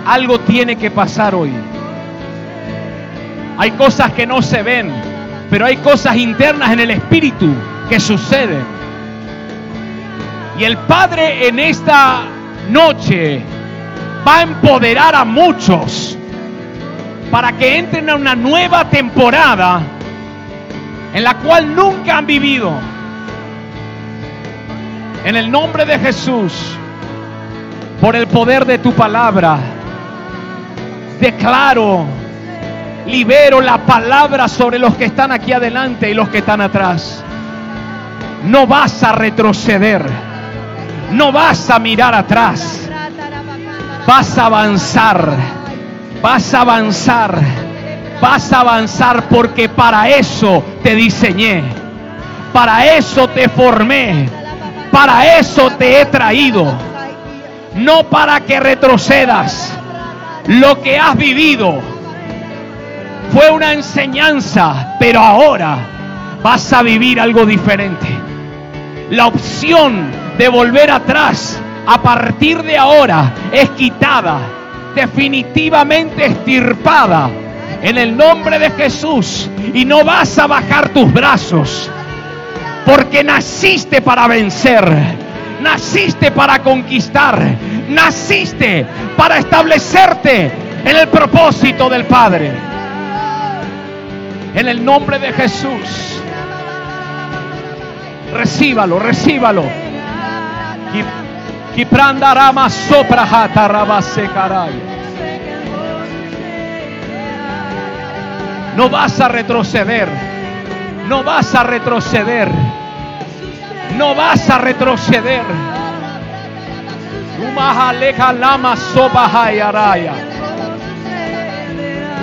[0.06, 1.52] Algo tiene que pasar hoy.
[3.56, 4.93] Hay cosas que no se ven,
[5.48, 7.48] pero hay cosas internas en el espíritu
[7.89, 8.62] que suceden.
[10.59, 12.22] Y el Padre en esta
[12.68, 13.43] noche
[14.27, 16.18] va a empoderar a muchos
[17.31, 19.81] para que entren a una nueva temporada
[21.14, 22.89] en la cual nunca han vivido.
[25.24, 26.52] En el nombre de Jesús,
[28.01, 29.59] por el poder de tu palabra,
[31.20, 32.05] declaro,
[33.06, 37.22] libero la palabra sobre los que están aquí adelante y los que están atrás.
[38.44, 40.06] No vas a retroceder,
[41.12, 42.80] no vas a mirar atrás
[44.06, 45.36] Vas a avanzar,
[46.20, 47.38] vas a avanzar,
[48.20, 51.62] vas a avanzar porque para eso te diseñé,
[52.52, 54.28] para eso te formé,
[54.90, 56.72] para eso te he traído,
[57.74, 59.72] no para que retrocedas.
[60.46, 61.80] Lo que has vivido
[63.32, 65.78] fue una enseñanza, pero ahora
[66.42, 68.08] vas a vivir algo diferente.
[69.10, 74.38] La opción de volver atrás a partir de ahora es quitada,
[74.94, 77.30] definitivamente estirpada
[77.82, 81.90] en el nombre de Jesús y no vas a bajar tus brazos
[82.85, 84.85] porque naciste para vencer,
[85.61, 87.40] naciste para conquistar,
[87.89, 88.86] naciste
[89.16, 90.52] para establecerte
[90.85, 92.52] en el propósito del Padre.
[94.55, 96.11] En el nombre de Jesús,
[98.32, 99.65] Recíbalo, recíbalo.
[102.70, 104.69] Sopra.
[108.77, 110.30] No vas a retroceder.
[111.09, 112.48] No vas a retroceder.
[113.97, 115.43] No vas a retroceder.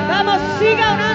[0.07, 1.06] Vamos, siga orando